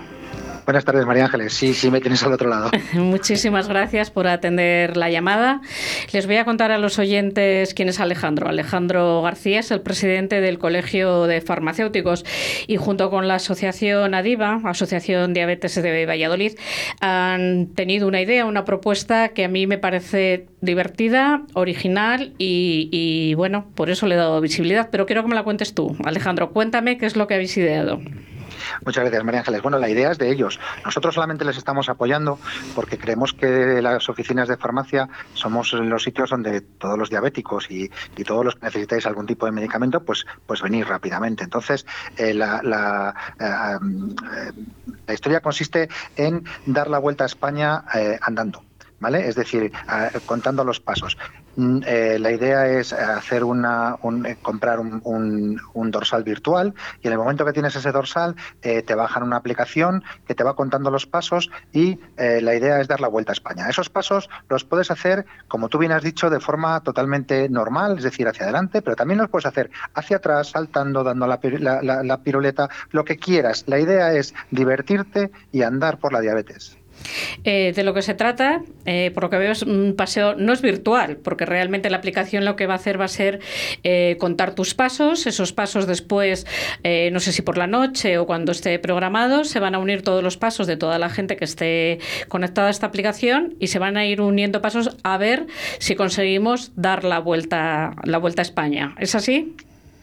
Buenas 0.67 0.83
tardes, 0.83 1.05
María 1.05 1.23
Ángeles. 1.23 1.53
Sí, 1.53 1.73
sí, 1.73 1.89
me 1.89 2.01
tienes 2.01 2.21
al 2.23 2.33
otro 2.33 2.49
lado. 2.49 2.71
Muchísimas 2.93 3.69
gracias 3.69 4.11
por 4.11 4.27
atender 4.27 4.97
la 4.97 5.09
llamada. 5.09 5.61
Les 6.11 6.27
voy 6.27 6.35
a 6.35 6.43
contar 6.43 6.73
a 6.73 6.77
los 6.77 6.99
oyentes 6.99 7.73
quién 7.73 7.87
es 7.87 8.01
Alejandro. 8.01 8.49
Alejandro 8.49 9.21
García 9.21 9.61
es 9.61 9.71
el 9.71 9.79
presidente 9.79 10.41
del 10.41 10.59
Colegio 10.59 11.25
de 11.25 11.39
Farmacéuticos 11.39 12.25
y 12.67 12.75
junto 12.75 13.09
con 13.09 13.29
la 13.29 13.35
Asociación 13.35 14.13
ADIVA, 14.13 14.59
Asociación 14.65 15.33
Diabetes 15.33 15.81
de 15.81 16.05
Valladolid, 16.05 16.57
han 16.99 17.67
tenido 17.67 18.05
una 18.05 18.19
idea, 18.19 18.43
una 18.43 18.65
propuesta 18.65 19.29
que 19.29 19.45
a 19.45 19.47
mí 19.47 19.67
me 19.67 19.77
parece 19.77 20.47
divertida, 20.59 21.43
original 21.53 22.33
y, 22.37 23.33
bueno, 23.35 23.71
por 23.73 23.89
eso 23.89 24.05
le 24.05 24.15
he 24.15 24.17
dado 24.17 24.41
visibilidad. 24.41 24.89
Pero 24.91 25.05
quiero 25.05 25.21
que 25.21 25.29
me 25.29 25.35
la 25.35 25.43
cuentes 25.43 25.73
tú. 25.73 25.95
Alejandro, 26.03 26.51
cuéntame 26.51 26.97
qué 26.97 27.05
es 27.05 27.15
lo 27.15 27.25
que 27.25 27.35
habéis 27.35 27.55
ideado. 27.55 28.01
Muchas 28.85 29.03
gracias, 29.03 29.23
María 29.23 29.39
Ángeles. 29.41 29.61
Bueno, 29.61 29.77
la 29.79 29.89
idea 29.89 30.11
es 30.11 30.17
de 30.17 30.31
ellos. 30.31 30.59
Nosotros 30.83 31.15
solamente 31.15 31.45
les 31.45 31.57
estamos 31.57 31.89
apoyando 31.89 32.39
porque 32.75 32.97
creemos 32.97 33.33
que 33.33 33.81
las 33.81 34.09
oficinas 34.09 34.47
de 34.47 34.57
farmacia 34.57 35.09
somos 35.33 35.73
los 35.73 36.03
sitios 36.03 36.29
donde 36.29 36.61
todos 36.61 36.97
los 36.97 37.09
diabéticos 37.09 37.69
y, 37.69 37.89
todos 38.25 38.43
los 38.43 38.55
que 38.55 38.65
necesitáis 38.65 39.05
algún 39.05 39.25
tipo 39.25 39.45
de 39.45 39.53
medicamento, 39.53 40.03
pues, 40.03 40.25
pues 40.45 40.61
venir 40.61 40.85
rápidamente. 40.87 41.43
Entonces, 41.43 41.85
eh, 42.17 42.33
la, 42.33 42.61
la, 42.61 43.15
eh, 43.39 44.51
la 45.05 45.13
historia 45.13 45.39
consiste 45.39 45.87
en 46.15 46.43
dar 46.65 46.89
la 46.89 46.99
vuelta 46.99 47.23
a 47.23 47.27
España 47.27 47.85
eh, 47.93 48.19
andando. 48.21 48.63
¿Vale? 48.99 49.27
Es 49.27 49.35
decir, 49.35 49.71
contando 50.25 50.63
los 50.63 50.79
pasos. 50.79 51.19
Mm, 51.59 51.79
eh, 51.87 52.19
la 52.19 52.31
idea 52.31 52.67
es 52.67 52.93
hacer 52.93 53.43
una, 53.43 53.97
un- 54.03 54.27
eh, 54.27 54.37
comprar 54.43 54.79
un, 54.79 55.01
un- 55.73 55.91
dorsal 55.91 56.23
virtual 56.23 56.73
y 57.01 57.07
en 57.07 57.13
el 57.13 57.17
momento 57.19 57.45
que 57.45 57.53
tienes 57.53 57.75
ese 57.75 57.91
dorsal 57.91 58.35
eh, 58.61 58.83
te 58.83 58.93
bajan 58.93 59.23
una 59.23 59.37
aplicación 59.37 60.03
que 60.27 60.35
te 60.35 60.43
va 60.43 60.55
contando 60.55 60.91
los 60.91 61.07
pasos 61.07 61.49
y 61.73 61.99
eh, 62.17 62.41
la 62.41 62.53
idea 62.55 62.79
es 62.79 62.87
dar 62.87 63.01
la 63.01 63.07
vuelta 63.07 63.31
a 63.31 63.33
España. 63.33 63.67
Esos 63.69 63.89
pasos 63.89 64.29
los 64.49 64.65
puedes 64.65 64.91
hacer, 64.91 65.25
como 65.47 65.67
tú 65.67 65.79
bien 65.79 65.93
has 65.93 66.03
dicho, 66.03 66.29
de 66.29 66.39
forma 66.39 66.79
totalmente 66.83 67.49
normal, 67.49 67.97
es 67.97 68.03
decir, 68.03 68.27
hacia 68.27 68.43
adelante, 68.43 68.81
pero 68.83 68.95
también 68.95 69.17
los 69.19 69.29
puedes 69.29 69.45
hacer 69.47 69.71
hacia 69.95 70.17
atrás, 70.17 70.49
saltando, 70.49 71.03
dando 71.03 71.25
la, 71.25 71.39
la- 71.41 71.81
la- 71.81 72.03
la 72.03 72.21
piruleta, 72.21 72.69
lo 72.91 73.03
que 73.03 73.17
quieras. 73.17 73.63
La 73.65 73.79
idea 73.79 74.13
es 74.13 74.35
divertirte 74.51 75.31
y 75.51 75.63
andar 75.63 75.97
por 75.97 76.13
la 76.13 76.19
diabetes. 76.21 76.77
Eh, 77.43 77.73
de 77.75 77.83
lo 77.83 77.93
que 77.93 78.01
se 78.01 78.13
trata, 78.13 78.61
eh, 78.85 79.11
por 79.13 79.23
lo 79.23 79.29
que 79.29 79.37
veo, 79.37 79.51
es 79.51 79.63
un 79.63 79.95
paseo, 79.95 80.35
no 80.35 80.53
es 80.53 80.61
virtual, 80.61 81.17
porque 81.17 81.45
realmente 81.45 81.89
la 81.89 81.97
aplicación 81.97 82.45
lo 82.45 82.55
que 82.55 82.67
va 82.67 82.73
a 82.73 82.77
hacer 82.77 82.99
va 82.99 83.05
a 83.05 83.09
ser 83.09 83.39
eh, 83.83 84.17
contar 84.19 84.55
tus 84.55 84.73
pasos, 84.73 85.27
esos 85.27 85.53
pasos 85.53 85.87
después, 85.87 86.45
eh, 86.83 87.09
no 87.11 87.19
sé 87.19 87.31
si 87.31 87.41
por 87.41 87.57
la 87.57 87.67
noche 87.67 88.17
o 88.17 88.25
cuando 88.25 88.51
esté 88.51 88.79
programado, 88.79 89.43
se 89.43 89.59
van 89.59 89.75
a 89.75 89.79
unir 89.79 90.01
todos 90.01 90.23
los 90.23 90.37
pasos 90.37 90.67
de 90.67 90.77
toda 90.77 90.99
la 90.99 91.09
gente 91.09 91.37
que 91.37 91.45
esté 91.45 91.99
conectada 92.27 92.67
a 92.67 92.71
esta 92.71 92.87
aplicación 92.87 93.55
y 93.59 93.67
se 93.67 93.79
van 93.79 93.97
a 93.97 94.05
ir 94.05 94.21
uniendo 94.21 94.61
pasos 94.61 94.95
a 95.03 95.17
ver 95.17 95.47
si 95.79 95.95
conseguimos 95.95 96.71
dar 96.75 97.03
la 97.03 97.19
vuelta, 97.19 97.95
la 98.03 98.17
vuelta 98.17 98.41
a 98.41 98.43
España. 98.43 98.95
¿Es 98.99 99.15
así? 99.15 99.55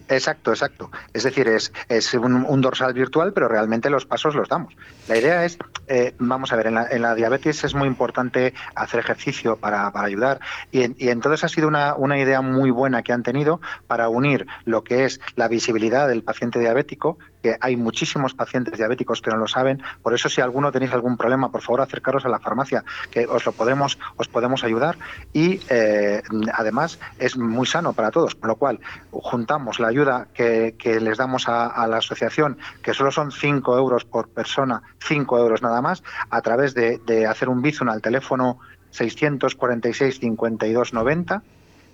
Exacto, 0.09 0.51
exacto. 0.51 0.90
Es 1.12 1.23
decir, 1.23 1.49
es, 1.49 1.73
es 1.88 2.12
un, 2.14 2.61
dorsal 2.61 2.93
virtual, 2.93 3.33
pero 3.33 3.49
realmente 3.49 3.88
los 3.90 4.05
pasos 4.05 4.35
los 4.35 4.49
damos. 4.49 4.75
La 5.09 5.17
idea 5.17 5.45
es, 5.45 5.59
eh, 5.88 6.14
vamos 6.19 6.53
a 6.53 6.57
ver, 6.57 6.67
en 6.67 6.75
la, 6.75 6.87
en 6.88 7.03
la 7.03 7.14
diabetes 7.14 7.64
es 7.64 7.75
muy 7.75 7.88
importante 7.88 8.55
hacer 8.75 9.01
ejercicio 9.01 9.57
para, 9.57 9.90
para 9.93 10.07
ayudar 10.07 10.40
y, 10.71 11.05
y 11.05 11.09
entonces 11.09 11.45
ha 11.45 11.49
sido 11.49 11.69
una, 11.69 11.95
una 11.95 12.19
idea 12.19 12.40
muy 12.43 12.71
buena 12.71 13.03
que 13.03 13.12
han 13.12 13.23
tenido 13.23 13.61
para 13.87 14.09
unir 14.09 14.47
lo 14.64 14.85
que 14.85 15.05
es 15.05 15.21
la 15.37 15.49
visibilidad 15.49 16.09
del 16.09 16.23
paciente 16.23 16.59
diabético, 16.59 17.19
que 17.45 17.59
hay 17.61 17.77
muchísimos 17.77 18.33
pacientes 18.33 18.79
diabéticos 18.79 19.21
que 19.21 19.31
no 19.31 19.37
lo 19.37 19.47
saben, 19.47 19.83
por 20.03 20.15
eso 20.15 20.31
si 20.31 20.41
alguno 20.41 20.73
tenéis 20.73 20.95
algún 20.95 21.19
problema, 21.19 21.53
por 21.53 21.61
favor 21.61 21.83
acercaros 21.83 22.25
a 22.25 22.31
la 22.31 22.39
farmacia, 22.39 22.85
que 23.11 23.27
os 23.27 23.45
lo 23.45 23.53
podemos, 23.53 23.99
os 24.17 24.29
podemos 24.29 24.65
ayudar. 24.65 24.97
Y 25.35 25.61
eh, 25.69 26.23
además 26.55 26.99
es 27.19 27.37
muy 27.37 27.67
sano 27.67 27.93
para 27.93 28.11
todos, 28.11 28.35
con 28.35 28.49
lo 28.49 28.57
cual 28.57 28.81
juntamos 29.11 29.79
la 29.79 29.89
ayuda 29.89 30.29
que, 30.33 30.75
que 30.79 31.01
les 31.01 31.19
damos 31.19 31.47
a, 31.47 31.87
la 31.87 31.99
asociación, 31.99 32.57
que 32.83 32.95
solo 32.95 33.13
son 33.13 33.31
5 33.31 33.77
euros 33.77 34.07
por 34.07 34.31
persona, 34.31 34.81
5 35.01 35.39
euros 35.39 35.61
nada 35.61 35.83
más, 35.83 36.03
a 36.31 36.41
través 36.41 36.73
de, 36.73 37.27
hacer 37.29 37.51
un 37.51 37.61
bizum 37.61 37.91
al 37.91 38.01
teléfono 38.01 38.59
646 38.93 40.19
52 40.19 40.95
90 40.95 41.43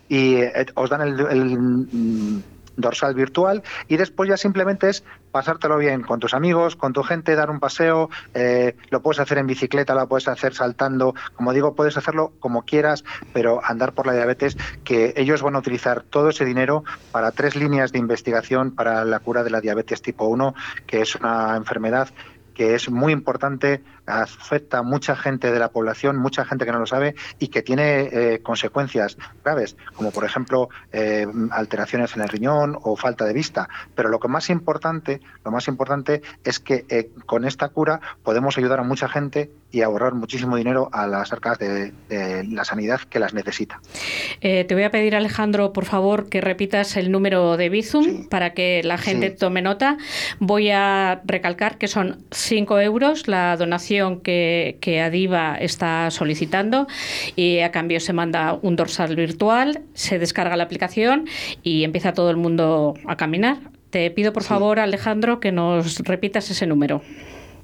y 0.09 0.35
eh, 0.37 0.67
os 0.77 0.91
dan 0.91 1.01
el, 1.01 2.45
dorsal 2.81 3.14
virtual 3.14 3.62
y 3.88 3.97
después 3.97 4.29
ya 4.29 4.37
simplemente 4.37 4.88
es 4.88 5.05
pasártelo 5.31 5.79
bien 5.79 6.03
con 6.03 6.21
tus 6.21 6.35
amigos, 6.35 6.77
con 6.77 6.93
tu 6.93 7.03
gente, 7.03 7.35
dar 7.37 7.51
un 7.51 7.61
paseo, 7.61 8.11
eh, 8.35 8.77
lo 8.90 9.01
puedes 9.03 9.21
hacer 9.21 9.38
en 9.38 9.47
bicicleta, 9.47 9.95
lo 9.95 10.09
puedes 10.09 10.29
hacer 10.29 10.55
saltando, 10.55 11.14
como 11.35 11.53
digo, 11.53 11.75
puedes 11.75 11.97
hacerlo 11.97 12.33
como 12.40 12.62
quieras, 12.62 13.05
pero 13.33 13.61
andar 13.64 13.93
por 13.93 14.07
la 14.07 14.12
diabetes, 14.12 14.57
que 14.85 15.14
ellos 15.16 15.43
van 15.43 15.57
a 15.57 15.59
utilizar 15.59 16.03
todo 16.03 16.31
ese 16.31 16.45
dinero 16.45 16.85
para 17.12 17.31
tres 17.31 17.57
líneas 17.57 17.93
de 17.93 17.99
investigación 17.99 18.73
para 18.73 19.05
la 19.05 19.21
cura 19.21 19.43
de 19.43 19.51
la 19.51 19.61
diabetes 19.61 20.03
tipo 20.03 20.27
1, 20.27 20.55
que 20.87 21.03
es 21.03 21.14
una 21.14 21.57
enfermedad 21.57 22.09
que 22.55 22.75
es 22.75 22.91
muy 22.91 23.13
importante, 23.13 23.83
afecta 24.07 24.79
a 24.79 24.83
mucha 24.83 25.15
gente 25.17 25.51
de 25.53 25.59
la 25.59 25.71
población, 25.71 26.17
mucha 26.17 26.45
gente 26.45 26.65
que 26.65 26.73
no 26.73 26.79
lo 26.81 26.87
sabe 26.87 27.15
y 27.39 27.49
que 27.49 27.63
tiene 27.63 28.09
eh, 28.13 28.41
consecuencias 28.43 29.17
graves, 29.45 29.77
como 29.95 30.11
por 30.11 30.25
ejemplo 30.25 30.69
eh, 30.93 31.27
alteraciones 31.51 32.15
en 32.17 32.23
el 32.23 32.29
riñón 32.29 32.77
o 32.83 32.97
falta 32.97 33.25
de 33.25 33.33
vista. 33.33 33.69
Pero 33.95 34.09
lo 34.09 34.19
que 34.19 34.29
más 34.29 34.51
importante, 34.51 35.21
lo 35.45 35.51
más 35.51 35.69
importante 35.69 36.23
es 36.45 36.59
que 36.59 36.85
eh, 36.89 37.11
con 37.27 37.45
esta 37.45 37.69
cura 37.69 38.01
podemos 38.23 38.59
ayudar 38.59 38.81
a 38.81 38.83
mucha 38.83 39.09
gente 39.09 39.51
y 39.71 39.83
ahorrar 39.83 40.15
muchísimo 40.15 40.57
dinero 40.57 40.89
a 40.93 41.07
las 41.07 41.33
arcas 41.33 41.59
de, 41.59 41.93
de 42.09 42.45
la 42.45 42.65
sanidad 42.65 43.01
que 43.09 43.21
las 43.21 43.35
necesita. 43.35 43.81
Eh, 44.41 44.65
te 44.65 44.75
voy 44.75 44.83
a 44.85 44.91
pedir, 44.91 45.15
Alejandro, 45.15 45.73
por 45.73 45.85
favor, 45.85 46.29
que 46.29 46.41
repitas 46.41 46.97
el 46.97 47.13
número 47.13 47.57
de 47.57 47.69
Bizum 47.69 48.05
Sí. 48.05 48.27
para 48.31 48.55
que 48.55 48.83
la 48.83 48.99
gente 48.99 49.31
Sí. 49.31 49.37
tome 49.37 49.63
nota. 49.63 49.97
Voy 50.39 50.71
a 50.71 51.21
recalcar 51.25 51.79
que 51.79 51.87
son 51.87 52.25
5 52.40 52.81
euros 52.81 53.29
la 53.29 53.57
donación 53.57 54.20
que, 54.20 54.76
que 54.81 55.00
Adiva 55.00 55.55
está 55.57 56.11
solicitando 56.11 56.87
y 57.37 57.61
a 57.61 57.70
cambio 57.70 58.00
se 58.00 58.12
manda 58.12 58.59
un 58.62 58.74
dorsal 58.76 59.14
virtual, 59.16 59.83
se 59.94 60.18
descarga 60.18 60.57
la 60.57 60.64
aplicación 60.64 61.26
y 61.62 61.85
empieza 61.85 62.12
todo 62.12 62.31
el 62.31 62.37
mundo 62.37 62.94
a 63.07 63.16
caminar. 63.16 63.59
Te 63.90 64.11
pido, 64.11 64.33
por 64.33 64.42
Sí. 64.44 64.48
favor, 64.50 64.79
Alejandro, 64.79 65.40
que 65.40 65.50
nos 65.53 65.98
repitas 66.00 66.50
ese 66.50 66.66
número. 66.66 67.03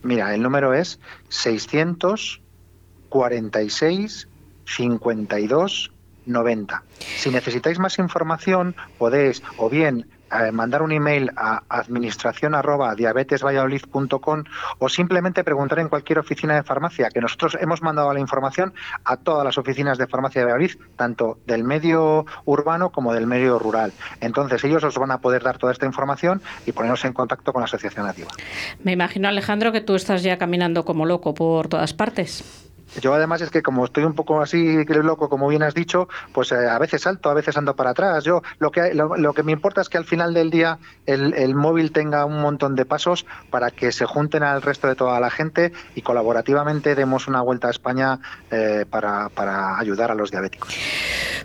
Mira, 0.03 0.35
el 0.35 0.43
número 0.43 0.75
es 0.75 0.99
646 1.29 4.29
52 4.67 5.91
90. 6.27 6.83
Si 7.19 7.31
necesitáis 7.31 7.79
más 7.79 7.99
información, 8.01 8.75
podéis 8.99 9.43
o 9.59 9.71
bien 9.71 10.07
mandar 10.53 10.83
un 10.83 10.93
email 10.93 11.31
a 11.37 11.63
administración 11.69 12.55
diabetesvalladolid.com 12.97 14.45
o 14.79 14.89
simplemente 14.89 15.45
preguntar 15.45 15.79
en 15.79 15.89
cualquier 15.89 16.19
oficina 16.19 16.55
de 16.55 16.63
farmacia, 16.63 17.11
que 17.11 17.21
nosotros 17.21 17.57
hemos 17.61 17.83
mandado 17.83 18.13
la 18.13 18.21
información 18.21 18.75
a 19.05 19.17
todas 19.17 19.45
las 19.45 19.59
oficinas 19.59 19.99
de 19.99 20.07
farmacia 20.07 20.41
de 20.41 20.47
Valladolid, 20.47 20.77
tanto 20.97 21.39
del 21.47 21.65
medio 21.65 22.27
urbano 22.45 22.91
como 22.91 23.13
del 23.13 23.27
medio 23.27 23.59
rural. 23.59 23.93
Entonces 24.21 24.63
ellos 24.65 24.83
os 24.85 24.97
van 24.97 25.11
a 25.11 25.19
poder 25.19 25.43
dar 25.43 25.59
toda 25.59 25.73
esta 25.73 25.87
información 25.87 26.43
y 26.67 26.73
ponernos 26.73 27.05
en 27.05 27.13
contacto 27.13 27.53
con 27.53 27.61
la 27.61 27.67
Asociación 27.67 28.07
Nativa. 28.07 28.29
Me 28.83 28.93
imagino, 28.93 29.29
Alejandro, 29.29 29.73
que 29.73 29.81
tú 29.81 29.95
estás 29.95 30.23
ya 30.23 30.39
caminando 30.39 30.85
como 30.85 31.07
loco 31.07 31.35
por 31.35 31.69
todas 31.69 31.95
partes. 31.95 32.66
Yo 33.01 33.15
además 33.15 33.41
es 33.43 33.51
que 33.51 33.63
como 33.63 33.85
estoy 33.85 34.05
un 34.05 34.15
poco 34.15 34.41
así 34.41 34.85
loco, 34.85 35.29
como 35.29 35.49
bien 35.49 35.63
has 35.63 35.75
dicho, 35.75 36.09
pues 36.33 36.53
eh, 36.53 36.69
a 36.69 36.79
veces 36.79 37.03
salto, 37.03 37.31
a 37.31 37.35
veces 37.35 37.57
ando 37.57 37.77
para 37.77 37.91
atrás. 37.91 38.25
Yo 38.25 38.43
lo 38.59 38.71
que 38.71 38.95
lo, 38.95 39.17
lo 39.17 39.35
que 39.35 39.43
me 39.43 39.53
importa 39.53 39.81
es 39.81 39.89
que 39.89 39.99
al 39.99 40.05
final 40.05 40.35
del 40.35 40.51
día 40.51 40.79
el, 41.05 41.35
el 41.35 41.55
móvil 41.55 41.93
tenga 41.93 42.25
un 42.25 42.41
montón 42.41 42.75
de 42.75 42.85
pasos 42.85 43.27
para 43.51 43.71
que 43.71 43.93
se 43.93 44.07
junten 44.07 44.43
al 44.43 44.63
resto 44.63 44.89
de 44.89 44.95
toda 44.95 45.21
la 45.21 45.31
gente 45.31 45.73
y 45.95 46.03
colaborativamente 46.03 46.95
demos 46.95 47.29
una 47.29 47.43
vuelta 47.43 47.69
a 47.69 47.71
España 47.71 48.19
eh, 48.51 48.87
para, 48.89 49.29
para 49.29 49.79
ayudar 49.79 50.11
a 50.11 50.15
los 50.15 50.31
diabéticos. 50.31 50.75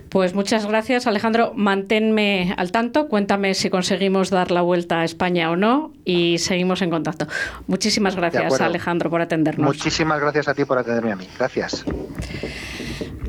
Pues 0.08 0.34
muchas 0.34 0.66
gracias, 0.66 1.06
Alejandro. 1.06 1.52
Manténme 1.54 2.54
al 2.56 2.70
tanto, 2.70 3.08
cuéntame 3.08 3.54
si 3.54 3.70
conseguimos 3.70 4.30
dar 4.30 4.50
la 4.50 4.60
vuelta 4.60 5.00
a 5.00 5.04
España 5.04 5.50
o 5.50 5.56
no 5.56 5.92
y 6.04 6.38
seguimos 6.38 6.82
en 6.82 6.90
contacto. 6.90 7.26
Muchísimas 7.66 8.16
gracias. 8.16 8.60
Alejandro, 8.60 9.10
por 9.10 9.20
atendernos. 9.20 9.66
Muchísimas 9.66 10.20
gracias 10.20 10.48
a 10.48 10.54
ti 10.54 10.64
por 10.64 10.78
atenderme 10.78 11.12
a 11.12 11.16
mí. 11.16 11.28
Gracias. 11.38 11.84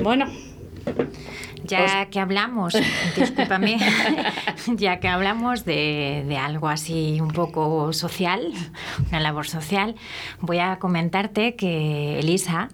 Bueno, 0.02 0.26
Ya 1.64 2.06
que 2.10 2.20
hablamos, 2.20 2.74
discúlpame, 3.16 3.78
ya 4.76 5.00
que 5.00 5.08
hablamos 5.08 5.64
de, 5.64 6.24
de 6.28 6.36
algo 6.36 6.68
así 6.68 7.20
un 7.20 7.28
poco 7.28 7.92
social, 7.94 8.52
una 9.08 9.20
labor 9.20 9.46
social, 9.46 9.94
voy 10.40 10.58
a 10.58 10.78
comentarte 10.78 11.56
que 11.56 12.18
Elisa 12.18 12.68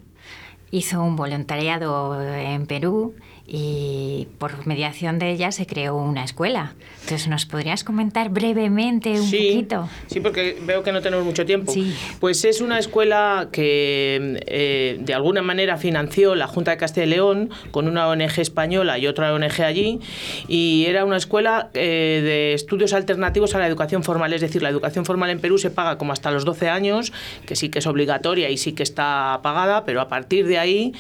hizo 0.72 1.02
un 1.02 1.14
voluntariado 1.14 2.20
en 2.20 2.66
Perú 2.66 3.14
y 3.52 4.28
por 4.38 4.64
mediación 4.64 5.18
de 5.18 5.32
ella 5.32 5.50
se 5.50 5.66
creó 5.66 5.96
una 5.96 6.22
escuela. 6.22 6.74
Entonces, 7.02 7.26
¿nos 7.26 7.46
podrías 7.46 7.82
comentar 7.82 8.28
brevemente 8.28 9.10
un 9.10 9.26
sí, 9.26 9.48
poquito? 9.50 9.88
Sí, 10.06 10.20
porque 10.20 10.56
veo 10.62 10.84
que 10.84 10.92
no 10.92 11.02
tenemos 11.02 11.24
mucho 11.24 11.44
tiempo. 11.44 11.72
Sí. 11.72 11.92
Pues 12.20 12.44
es 12.44 12.60
una 12.60 12.78
escuela 12.78 13.48
que 13.50 14.40
eh, 14.46 14.98
de 15.00 15.14
alguna 15.14 15.42
manera 15.42 15.78
financió 15.78 16.36
la 16.36 16.46
Junta 16.46 16.70
de 16.70 16.76
Castilla 16.76 17.06
y 17.06 17.10
León 17.10 17.50
con 17.72 17.88
una 17.88 18.06
ONG 18.06 18.38
española 18.38 18.98
y 18.98 19.08
otra 19.08 19.34
ONG 19.34 19.62
allí. 19.62 19.98
Y 20.46 20.84
era 20.86 21.04
una 21.04 21.16
escuela 21.16 21.70
eh, 21.74 22.20
de 22.22 22.54
estudios 22.54 22.92
alternativos 22.92 23.56
a 23.56 23.58
la 23.58 23.66
educación 23.66 24.04
formal. 24.04 24.32
Es 24.32 24.42
decir, 24.42 24.62
la 24.62 24.68
educación 24.68 25.04
formal 25.04 25.28
en 25.28 25.40
Perú 25.40 25.58
se 25.58 25.70
paga 25.70 25.98
como 25.98 26.12
hasta 26.12 26.30
los 26.30 26.44
12 26.44 26.68
años, 26.68 27.12
que 27.46 27.56
sí 27.56 27.68
que 27.68 27.80
es 27.80 27.86
obligatoria 27.88 28.48
y 28.48 28.58
sí 28.58 28.74
que 28.74 28.84
está 28.84 29.40
pagada, 29.42 29.84
pero 29.84 30.00
a 30.00 30.06
partir 30.06 30.46
de 30.46 30.60
ahí, 30.60 30.92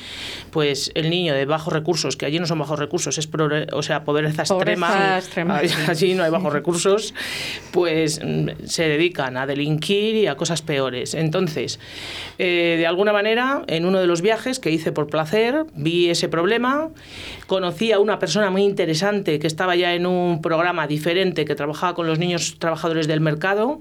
pues 0.50 0.90
el 0.96 1.10
niño 1.10 1.32
de 1.32 1.44
bajos 1.44 1.72
recursos, 1.72 2.16
que 2.16 2.26
allí 2.26 2.39
no 2.40 2.46
son 2.46 2.58
bajos 2.58 2.78
recursos, 2.78 3.16
es 3.18 3.28
o 3.72 3.82
sea, 3.82 4.04
pobreza, 4.04 4.42
Pobreza 4.42 4.42
extrema. 4.42 5.18
extrema, 5.18 5.60
sí. 5.60 5.74
Allí 5.88 6.14
no 6.14 6.24
hay 6.24 6.30
bajos 6.30 6.52
recursos, 6.52 7.14
pues 7.70 8.20
mm, 8.24 8.48
se 8.66 8.88
dedican 8.88 9.36
a 9.36 9.46
delinquir 9.46 10.16
y 10.16 10.26
a 10.26 10.36
cosas 10.36 10.62
peores. 10.62 11.14
Entonces, 11.14 11.78
eh, 12.38 12.76
de 12.78 12.86
alguna 12.86 13.12
manera, 13.12 13.62
en 13.66 13.84
uno 13.84 14.00
de 14.00 14.06
los 14.06 14.22
viajes 14.22 14.58
que 14.58 14.70
hice 14.70 14.92
por 14.92 15.06
placer, 15.08 15.64
vi 15.74 16.10
ese 16.10 16.28
problema, 16.28 16.88
conocí 17.46 17.92
a 17.92 17.98
una 17.98 18.18
persona 18.18 18.50
muy 18.50 18.62
interesante 18.62 19.38
que 19.38 19.46
estaba 19.46 19.76
ya 19.76 19.94
en 19.94 20.06
un 20.06 20.40
programa 20.42 20.86
diferente 20.86 21.44
que 21.44 21.54
trabajaba 21.54 21.94
con 21.94 22.06
los 22.06 22.18
niños 22.18 22.56
trabajadores 22.58 23.06
del 23.06 23.20
mercado, 23.20 23.80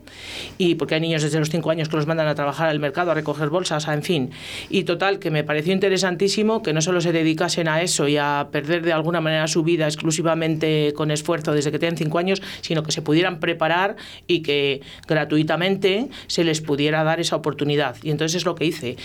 y 0.58 0.76
porque 0.76 0.95
hay 0.95 1.02
niños 1.02 1.24
desde 1.24 1.39
los 1.39 1.50
5 1.50 1.69
años 1.72 1.89
que 1.89 1.95
los 1.95 2.08
mandan 2.08 2.28
a 2.28 2.36
trabajar 2.36 2.69
al 2.69 2.80
mercado, 2.80 3.12
a 3.12 3.13
recoger 3.13 3.50
bolsas, 3.50 3.88
a- 3.88 3.93
en 3.93 4.04
fin. 4.04 4.32
Y 4.69 4.84
total, 4.84 5.19
que 5.19 5.32
me 5.32 5.43
pareció 5.43 5.74
interesantísimo 5.74 6.62
que 6.62 6.74
no 6.74 6.82
solo 6.82 7.02
se 7.02 7.12
dedicasen 7.12 7.67
a 7.67 7.82
eso 7.82 8.08
y 8.08 8.17
a 8.17 8.38
perder 8.47 8.82
de 8.84 8.93
alguna 8.93 9.19
manera 9.21 9.47
su 9.47 9.63
vida 9.63 9.86
exclusivamente 9.86 10.93
con 10.95 11.12
esfuerzo 11.12 11.52
desde 11.54 11.71
que 11.71 11.80
tienen 11.80 11.97
5 11.97 12.17
años, 12.17 12.41
sino 12.62 12.82
que 12.82 12.91
se 12.91 13.02
pudieran 13.02 13.39
preparar 13.39 13.95
y 14.25 14.41
que 14.41 14.82
gratuitamente 15.08 16.08
se 16.28 16.43
les 16.43 16.62
pudiera 16.62 17.04
dar 17.04 17.19
esa 17.19 17.36
oportunidad. 17.36 17.95
Y 18.02 18.12
entonces 18.12 18.38
es 18.38 18.45
lo 18.45 18.56
que 18.56 18.65
hice. 18.65 18.95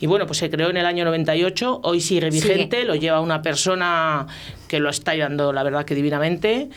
Y 0.00 0.06
bueno, 0.06 0.26
pues 0.26 0.38
se 0.38 0.50
creó 0.50 0.70
en 0.70 0.76
el 0.76 0.86
año 0.86 1.04
98, 1.04 1.80
hoy 1.82 2.00
sigue 2.00 2.30
vigente, 2.30 2.84
lo 2.84 2.94
lleva 2.94 3.20
una 3.20 3.42
persona 3.42 4.26
que 4.68 4.80
lo 4.80 4.88
está 4.88 5.14
dando, 5.16 5.52
la 5.52 5.62
verdad, 5.62 5.84
que 5.84 5.94
divinamente. 5.94 6.70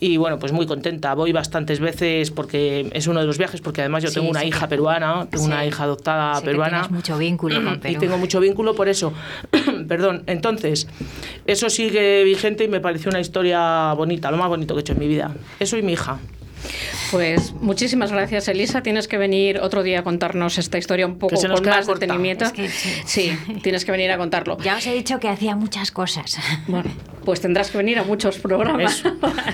Y 0.00 0.16
bueno, 0.16 0.38
pues 0.38 0.50
muy 0.52 0.66
contenta. 0.66 1.14
Voy 1.14 1.30
bastantes 1.32 1.78
veces 1.78 2.32
porque 2.32 2.90
es 2.92 3.06
uno 3.06 3.20
de 3.20 3.26
los 3.26 3.38
viajes, 3.38 3.60
porque 3.60 3.82
además 3.82 4.02
yo 4.02 4.08
Sí, 4.08 4.16
tengo 4.16 4.30
una 4.30 4.40
sí 4.40 4.48
hija 4.48 4.68
peruana, 4.68 5.26
tengo 5.30 5.44
sí. 5.44 5.50
una 5.50 5.64
hija 5.64 5.84
adoptada 5.84 6.40
peruana. 6.40 6.80
tienes 6.82 6.90
mucho 6.90 7.18
vínculo 7.18 7.54
con 7.64 7.78
Perú. 7.80 7.94
Y 7.94 7.98
tengo 7.98 8.18
mucho 8.18 8.40
vínculo 8.40 8.74
por 8.74 8.88
eso. 8.88 9.12
Perdón. 9.86 10.22
Entonces, 10.26 10.88
eso 11.46 11.70
sigue 11.70 12.24
vigente 12.24 12.64
y 12.64 12.68
me 12.68 12.80
pareció 12.80 13.10
una 13.10 13.20
historia 13.20 13.92
bonita, 13.94 14.30
lo 14.30 14.36
más 14.36 14.48
bonito 14.48 14.74
que 14.74 14.80
he 14.80 14.82
hecho 14.82 14.92
en 14.92 14.98
mi 14.98 15.08
vida. 15.08 15.34
Eso 15.60 15.76
y 15.76 15.82
mi 15.82 15.92
hija. 15.92 16.18
Pues 17.10 17.52
muchísimas 17.60 18.12
gracias, 18.12 18.48
Elisa. 18.48 18.82
Tienes 18.82 19.08
que 19.08 19.18
venir 19.18 19.60
otro 19.60 19.82
día 19.82 20.00
a 20.00 20.02
contarnos 20.02 20.58
esta 20.58 20.78
historia 20.78 21.06
un 21.06 21.18
poco 21.18 21.36
con 21.36 21.50
más 21.66 21.86
corta. 21.86 22.00
detenimiento. 22.00 22.44
Es 22.44 22.52
que 22.52 22.68
sí. 22.68 23.02
sí, 23.04 23.38
tienes 23.62 23.84
que 23.84 23.92
venir 23.92 24.10
a 24.10 24.18
contarlo. 24.18 24.58
Ya 24.58 24.76
os 24.76 24.86
he 24.86 24.94
dicho 24.94 25.18
que 25.18 25.28
hacía 25.28 25.56
muchas 25.56 25.90
cosas. 25.90 26.38
Bueno, 26.66 26.90
pues 27.24 27.40
tendrás 27.40 27.70
que 27.70 27.78
venir 27.78 27.98
a 27.98 28.04
muchos 28.04 28.38
programas. 28.38 29.02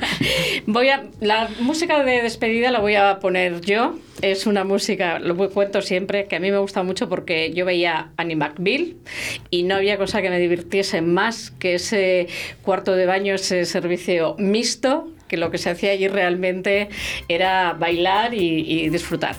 voy 0.66 0.88
a 0.88 1.05
la 1.20 1.48
música 1.61 2.03
de 2.05 2.22
despedida 2.22 2.70
la 2.70 2.81
voy 2.81 2.94
a 2.94 3.18
poner 3.18 3.61
yo. 3.61 3.96
Es 4.20 4.46
una 4.46 4.62
música, 4.62 5.18
lo 5.18 5.37
cuento 5.51 5.83
siempre, 5.83 6.27
que 6.27 6.37
a 6.37 6.40
mí 6.40 6.51
me 6.51 6.59
gusta 6.59 6.83
mucho 6.83 7.09
porque 7.09 7.53
yo 7.53 7.64
veía 7.64 8.11
Annie 8.16 8.37
McBeal 8.37 8.94
y 9.51 9.64
no 9.64 9.75
había 9.75 9.96
cosa 9.96 10.22
que 10.22 10.31
me 10.31 10.38
divirtiese 10.38 11.03
más 11.03 11.51
que 11.51 11.75
ese 11.75 12.29
cuarto 12.62 12.94
de 12.94 13.07
baño, 13.07 13.35
ese 13.35 13.64
servicio 13.64 14.37
mixto 14.38 15.09
que 15.33 15.38
lo 15.38 15.51
que 15.51 15.57
se 15.57 15.71
hacía 15.71 15.92
allí 15.92 16.09
realmente 16.09 16.90
era 17.27 17.73
bailar 17.73 18.35
y, 18.35 18.66
y 18.85 18.90
disfrutar. 18.90 19.35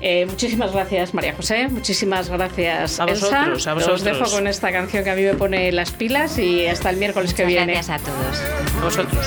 Eh, 0.00 0.26
muchísimas 0.26 0.72
gracias, 0.72 1.12
María 1.12 1.34
José. 1.34 1.66
Muchísimas 1.66 2.28
gracias, 2.28 3.00
A 3.00 3.04
Elsa. 3.04 3.26
vosotros, 3.40 3.66
a 3.66 3.72
Os 3.74 3.84
vosotros. 3.88 4.04
dejo 4.04 4.30
con 4.30 4.46
esta 4.46 4.70
canción 4.70 5.02
que 5.02 5.10
a 5.10 5.16
mí 5.16 5.22
me 5.22 5.34
pone 5.34 5.72
las 5.72 5.90
pilas 5.90 6.38
y 6.38 6.66
hasta 6.66 6.88
el 6.90 6.98
miércoles 6.98 7.34
que 7.34 7.42
Muchas 7.44 7.56
viene. 7.66 7.72
gracias 7.72 8.00
a 8.00 8.04
todos. 8.04 8.80
Vosotros. 8.80 9.26